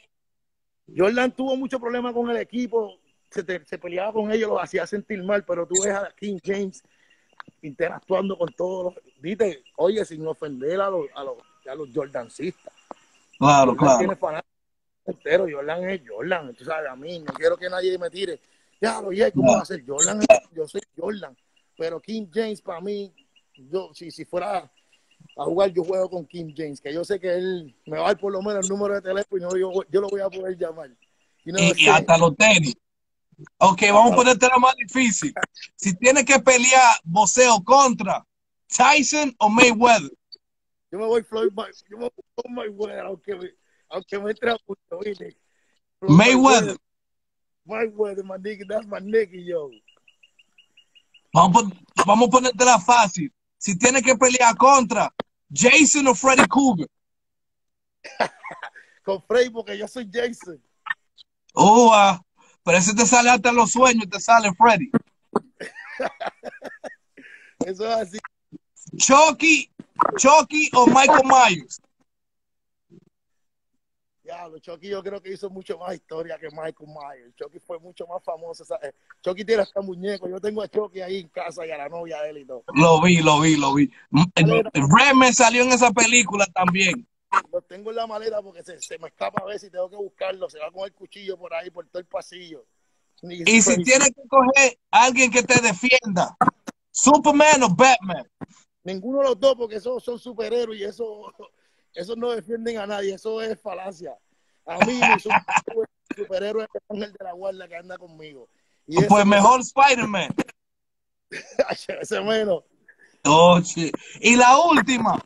Jordan 0.97 1.33
tuvo 1.33 1.57
mucho 1.57 1.79
problema 1.81 2.13
con 2.13 2.31
el 2.31 2.37
equipo, 2.37 2.99
se, 3.31 3.43
te- 3.43 3.65
se 3.67 3.77
peleaba 3.77 4.13
con 4.13 4.31
ellos, 4.31 4.49
los 4.49 4.63
hacía 4.63 4.87
sentir 4.87 5.23
mal, 5.23 5.45
pero 5.45 5.67
tú 5.67 5.75
ves 5.83 5.93
a 5.93 6.09
King 6.17 6.39
James 6.43 6.83
interactuando 7.62 8.37
con 8.38 8.53
todos 8.53 8.95
los. 8.95 9.05
Dite, 9.21 9.64
oye, 9.77 10.05
sin 10.05 10.27
ofender 10.27 10.81
a 10.81 10.90
los, 10.90 11.07
a 11.14 11.25
los, 11.25 11.37
a 11.71 11.75
los 11.75 11.88
Jordancistas. 11.95 12.73
Claro, 13.38 13.73
Jordan 13.73 13.77
claro. 13.77 13.99
tiene 13.99 14.16
fanáticos 14.16 14.57
enteros, 15.07 15.49
Jordan 15.53 15.88
es 15.88 16.03
Jordan, 16.07 16.55
tú 16.55 16.64
sabes, 16.64 16.90
a 16.90 16.97
mí 16.97 17.21
no 17.21 17.33
quiero 17.35 17.57
que 17.57 17.69
nadie 17.69 17.97
me 17.99 18.11
tire. 18.11 18.40
Ya, 18.81 19.01
oye, 19.01 19.31
¿cómo 19.33 19.53
va 19.53 19.62
a 19.62 19.64
ser 19.64 19.85
Jordan? 19.87 20.21
Yo 20.53 20.66
soy 20.66 20.81
Jordan, 20.97 21.37
pero 21.77 22.01
King 22.01 22.27
James 22.33 22.61
para 22.61 22.81
mí, 22.81 23.12
yo 23.55 23.90
si, 23.95 24.11
si 24.11 24.25
fuera 24.25 24.71
a 25.37 25.45
jugar, 25.45 25.73
yo 25.73 25.85
juego 25.85 26.11
con 26.11 26.27
King 26.27 26.53
James, 26.57 26.81
que 26.81 26.92
yo 26.92 27.05
sé 27.05 27.19
que 27.19 27.35
él 27.35 27.75
me 27.87 27.99
va 27.99 28.05
a 28.05 28.09
dar 28.09 28.19
por 28.19 28.33
lo 28.33 28.42
menos 28.42 28.64
el 28.64 28.69
número 28.69 28.95
de 28.95 29.03
teléfono 29.03 29.57
y 29.57 29.61
yo, 29.61 29.71
yo 29.90 30.01
lo 30.01 30.09
voy 30.09 30.21
a 30.21 30.29
poder 30.29 30.57
llamar. 30.59 30.90
Y, 31.45 31.51
y 31.51 31.71
saying? 31.75 31.90
hasta 31.90 32.19
los 32.19 32.37
tenis. 32.37 32.77
Ok, 33.59 33.83
vamos 33.92 34.12
a 34.12 34.16
ponerte 34.16 34.49
la 34.49 34.59
más 34.59 34.75
difícil. 34.77 35.35
Si 35.77 35.94
tiene 35.96 36.25
que 36.25 36.38
pelear 36.38 36.96
boxeo 37.05 37.62
contra 37.62 38.25
Tyson 38.68 39.35
o 39.38 39.49
Mayweather. 39.49 40.11
Yo 40.90 40.99
me 40.99 41.07
voy 41.07 41.22
Floyd 41.22 41.53
yo 41.90 41.99
me 41.99 42.05
voy 42.05 42.25
con 42.35 42.55
Mayweather, 42.55 43.07
aunque 43.07 43.35
me, 43.35 43.51
aunque 43.88 44.18
me. 44.18 44.35
Floyd 44.35 45.18
Mayweather. 46.01 46.77
Mayweather, 47.66 48.25
my 48.25 48.37
nigga, 48.37 48.64
that's 48.68 48.87
my 48.87 49.01
nigga, 49.01 49.44
yo. 49.44 49.70
Vamos, 51.33 51.64
vamos 52.07 52.29
a 52.29 52.31
ponértela 52.31 52.79
fácil. 52.79 53.33
Si 53.59 53.77
tiene 53.77 54.01
que 54.01 54.16
pelear 54.16 54.57
contra 54.57 55.12
Jason 55.53 56.07
o 56.07 56.14
Freddy 56.14 56.46
Cougar. 56.46 56.88
Con 59.05 59.22
Frey, 59.22 59.51
porque 59.51 59.77
yo 59.77 59.87
soy 59.87 60.09
Jason. 60.12 60.61
Oh, 61.55 61.90
ah, 61.92 62.20
pero 62.66 62.79
ese 62.79 62.96
te 62.96 63.07
sale 63.07 63.31
hasta 63.31 63.52
los 63.52 63.70
sueños, 63.70 64.11
te 64.11 64.18
sale 64.18 64.52
Freddy. 64.55 64.90
Eso 67.64 67.87
es 67.87 67.96
así. 67.96 68.18
Chucky, 68.96 69.70
Chucky 70.16 70.68
o 70.74 70.88
Michael 70.88 71.22
Myers. 71.24 71.81
Diablo, 74.24 74.59
Chucky 74.59 74.88
yo 74.88 75.00
creo 75.00 75.22
que 75.22 75.33
hizo 75.33 75.48
mucho 75.48 75.79
más 75.79 75.94
historia 75.94 76.37
que 76.38 76.48
Michael 76.48 76.88
Myers. 76.88 77.37
Chucky 77.37 77.61
fue 77.61 77.79
mucho 77.79 78.05
más 78.09 78.20
famoso. 78.24 78.64
¿sabes? 78.64 78.92
Chucky 79.22 79.44
tiene 79.44 79.62
hasta 79.62 79.81
muñeco. 79.81 80.29
Yo 80.29 80.40
tengo 80.40 80.61
a 80.61 80.68
Chucky 80.68 81.02
ahí 81.02 81.20
en 81.20 81.29
casa 81.29 81.64
y 81.64 81.70
a 81.70 81.79
la 81.79 81.88
novia 81.88 82.20
de 82.22 82.31
él 82.31 82.38
y 82.38 82.46
todo. 82.46 82.64
Lo 82.74 83.00
vi, 83.00 83.22
lo 83.22 83.40
vi, 83.40 83.57
lo 83.57 83.74
vi. 83.74 83.92
Redman 84.11 85.33
salió 85.33 85.62
en 85.62 85.70
esa 85.70 85.92
película 85.92 86.46
también. 86.46 87.07
Lo 87.53 87.62
tengo 87.62 87.90
en 87.90 87.96
la 87.96 88.07
maleta 88.07 88.42
porque 88.42 88.62
se, 88.62 88.81
se 88.81 88.99
me 88.99 89.09
escapa 89.09 89.42
a 89.42 89.46
veces 89.46 89.68
y 89.68 89.72
tengo 89.72 89.88
que 89.88 89.96
buscarlo. 89.96 90.49
Se 90.49 90.59
va 90.59 90.70
con 90.70 90.85
el 90.85 90.92
cuchillo 90.92 91.37
por 91.38 91.55
ahí, 91.55 91.70
por 91.70 91.87
todo 91.88 92.01
el 92.01 92.07
pasillo. 92.07 92.66
Y 93.22 93.62
si 93.62 93.83
tiene 93.83 94.07
que 94.07 94.22
coger 94.29 94.79
a 94.90 95.05
alguien 95.05 95.31
que 95.31 95.42
te 95.42 95.61
defienda, 95.61 96.37
Superman 96.90 97.62
o 97.62 97.75
Batman. 97.75 98.29
Ninguno 98.85 99.18
de 99.18 99.25
los 99.25 99.40
dos, 99.40 99.55
porque 99.57 99.77
esos 99.77 100.03
son 100.03 100.18
superhéroes 100.18 100.79
y 100.79 100.85
eso, 100.85 101.33
esos 101.94 102.16
no 102.16 102.31
defienden 102.31 102.79
a 102.79 102.87
nadie. 102.87 103.14
Eso 103.14 103.40
es 103.40 103.61
falacia. 103.61 104.16
A 104.66 104.79
mí, 104.85 104.94
mi 104.94 105.20
superhéroe, 105.20 105.87
superhéroe 106.14 106.64
es 106.64 106.68
el 106.75 106.96
ángel 106.96 107.12
de 107.12 107.25
la 107.25 107.33
guardia 107.33 107.68
que 107.68 107.77
anda 107.77 107.99
conmigo. 107.99 108.49
Y 108.87 109.03
Pues 109.05 109.27
mejor 109.27 109.61
Spider-Man. 109.61 110.35
ese 112.01 112.20
menos. 112.20 112.64
Oh. 113.25 113.61
Y 114.20 114.37
la 114.37 114.59
última, 114.59 115.20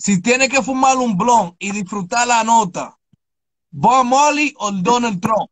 si 0.00 0.20
tiene 0.22 0.48
que 0.48 0.62
fumar 0.62 0.96
un 0.96 1.16
blon 1.16 1.54
y 1.58 1.72
disfrutar 1.72 2.26
la 2.26 2.42
nota, 2.42 2.98
Bob 3.70 4.04
Marley 4.06 4.54
o 4.58 4.72
Donald 4.72 5.20
Trump. 5.20 5.50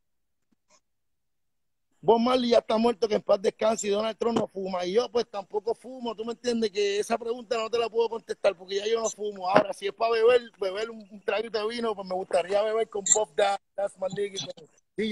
Bob 2.01 2.21
Marley 2.21 2.51
ya 2.51 2.59
está 2.59 2.79
muerto, 2.79 3.09
que 3.09 3.17
en 3.17 3.23
paz 3.23 3.43
descanse 3.43 3.89
y 3.89 3.91
Donald 3.91 4.17
Trump 4.17 4.39
no 4.39 4.47
fuma. 4.47 4.87
Y 4.87 4.93
yo 4.95 5.11
pues 5.11 5.29
tampoco 5.31 5.75
fumo. 5.75 6.15
Tú 6.15 6.25
me 6.25 6.33
entiendes 6.33 6.71
que 6.71 7.01
esa 7.01 7.19
pregunta 7.19 7.57
no 7.59 7.69
te 7.69 7.77
la 7.79 7.89
puedo 7.91 8.09
contestar 8.09 8.57
porque 8.57 8.77
ya 8.77 8.87
yo 8.87 9.03
no 9.03 9.11
fumo. 9.11 9.49
Ahora, 9.51 9.73
si 9.75 9.87
es 9.87 9.93
para 9.93 10.13
beber, 10.13 10.41
beber 10.61 10.91
un, 10.91 11.07
un 11.11 11.21
traguito 11.23 11.59
de 11.59 11.75
vino, 11.75 11.95
pues 11.95 12.07
me 12.09 12.15
gustaría 12.15 12.63
beber 12.63 12.89
con 12.89 13.05
Pop 13.13 13.31
That, 13.37 13.59
That's 13.75 13.95
my 13.99 14.07
nigga, 14.17 14.47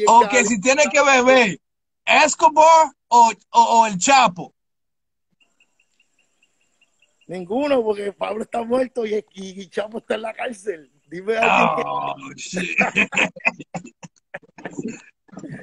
Ok, 0.09 0.35
si 0.47 0.61
tiene 0.61 0.85
que 0.91 1.03
beber, 1.03 1.61
Escobar 2.07 2.93
o, 3.09 3.33
o- 3.51 3.81
o 3.81 3.87
el 3.87 3.99
Chapo. 3.99 4.55
Ninguno, 7.27 7.83
porque 7.83 8.13
Pablo 8.13 8.45
está 8.45 8.63
muerto 8.63 9.05
y, 9.05 9.25
y, 9.35 9.67
Chapo 9.69 9.99
está 9.99 10.15
en 10.15 10.23
la 10.23 10.33
cárcel. 10.33 10.91
Dime 11.11 11.37
a 11.37 11.75
Oh. 11.75 12.15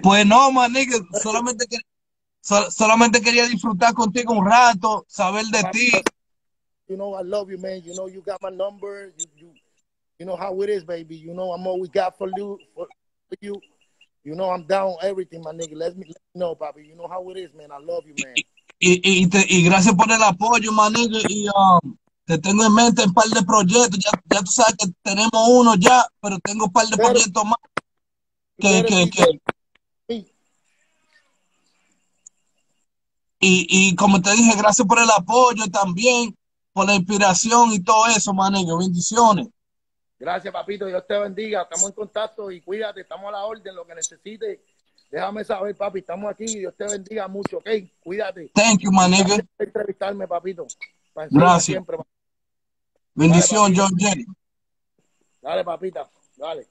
Pues 0.01 0.25
no, 0.25 0.51
man, 0.51 0.71
nigga, 0.73 0.97
solamente, 1.21 1.65
que- 1.67 1.79
so- 2.41 2.69
solamente 2.69 3.21
quería 3.21 3.47
disfrutar 3.47 3.93
contigo 3.93 4.33
un 4.33 4.45
rato, 4.45 5.05
saber 5.07 5.45
de 5.45 5.63
ti. 5.71 5.91
you 6.87 6.97
know 6.97 7.15
I 7.15 7.23
love 7.23 7.49
you, 7.49 7.57
man. 7.57 7.81
You 7.83 7.93
know 7.95 8.07
you 8.07 8.21
got 8.21 8.41
my 8.41 8.49
number. 8.51 9.13
You 9.17 9.25
you, 9.37 9.53
you 10.19 10.25
know 10.25 10.35
how 10.35 10.61
it 10.61 10.69
is, 10.69 10.83
baby. 10.83 11.15
You 11.15 11.33
know 11.33 11.53
I'm 11.53 11.65
all 11.65 11.79
we 11.79 11.87
got 11.87 12.17
for 12.17 12.29
you. 12.37 12.59
For, 12.75 12.87
for 13.29 13.37
you. 13.41 13.61
You 14.25 14.35
know 14.35 14.49
I'm 14.51 14.65
down 14.67 14.95
everything, 15.01 15.41
my 15.41 15.51
nigga. 15.51 15.75
Let 15.75 15.97
me, 15.97 16.05
let 16.07 16.21
me 16.33 16.39
know, 16.39 16.55
papi. 16.55 16.85
You 16.87 16.95
know 16.95 17.07
how 17.07 17.27
it 17.31 17.37
is, 17.37 17.53
man. 17.53 17.71
I 17.71 17.77
love 17.79 18.03
you, 18.05 18.15
man. 18.15 18.35
Y, 18.85 18.99
y, 19.01 19.27
te- 19.27 19.45
y 19.47 19.63
gracias 19.63 19.95
por 19.95 20.11
el 20.11 20.21
apoyo, 20.21 20.73
man, 20.73 20.91
nigga, 20.91 21.19
y 21.29 21.47
um, 21.47 21.95
te 22.25 22.37
tengo 22.37 22.65
en 22.65 22.73
mente 22.73 23.05
un 23.05 23.13
par 23.13 23.27
de 23.27 23.41
proyectos. 23.43 23.97
Ya, 23.97 24.11
ya 24.29 24.39
tú 24.41 24.51
sabes 24.51 24.75
que 24.77 24.87
tenemos 25.01 25.31
uno 25.47 25.75
ya, 25.75 26.05
pero 26.19 26.37
tengo 26.39 26.65
un 26.65 26.71
par 26.73 26.85
de 26.87 26.97
proyectos 26.97 27.45
más 27.45 27.57
You 28.57 28.85
que, 28.85 29.09
que, 29.09 29.41
y, 33.39 33.67
y 33.89 33.95
como 33.95 34.21
te 34.21 34.31
dije, 34.33 34.53
gracias 34.57 34.85
por 34.85 34.99
el 34.99 35.09
apoyo 35.11 35.65
también, 35.71 36.35
por 36.73 36.85
la 36.85 36.95
inspiración 36.95 37.71
y 37.71 37.79
todo 37.79 38.07
eso, 38.07 38.33
man, 38.33 38.51
nigga. 38.51 38.75
Bendiciones. 38.77 39.47
Gracias, 40.19 40.53
papito. 40.53 40.85
Dios 40.87 41.03
te 41.07 41.17
bendiga. 41.17 41.61
Estamos 41.63 41.89
en 41.89 41.95
contacto 41.95 42.51
y 42.51 42.59
cuídate. 42.59 43.01
Estamos 43.01 43.29
a 43.29 43.31
la 43.31 43.45
orden. 43.45 43.75
Lo 43.75 43.85
que 43.85 43.95
necesites, 43.95 44.59
Déjame 45.13 45.43
saber, 45.43 45.75
papi, 45.75 45.99
estamos 45.99 46.31
aquí. 46.31 46.45
Dios 46.57 46.73
te 46.75 46.85
bendiga 46.85 47.27
mucho, 47.27 47.59
¿ok? 47.59 47.69
Cuídate. 48.03 48.49
Thank 48.55 48.79
you, 48.79 48.91
my 48.91 49.07
nigga. 49.07 49.25
Gracias 49.25 49.47
por 49.55 49.67
entrevistarme, 49.67 50.27
papito. 50.27 50.65
Gracias. 51.29 51.65
siempre, 51.65 51.97
Bendición, 53.13 53.73
John 53.75 53.91
Jerry. 53.95 54.25
Dale, 55.39 55.63
papita. 55.63 56.09
Dale. 56.35 56.67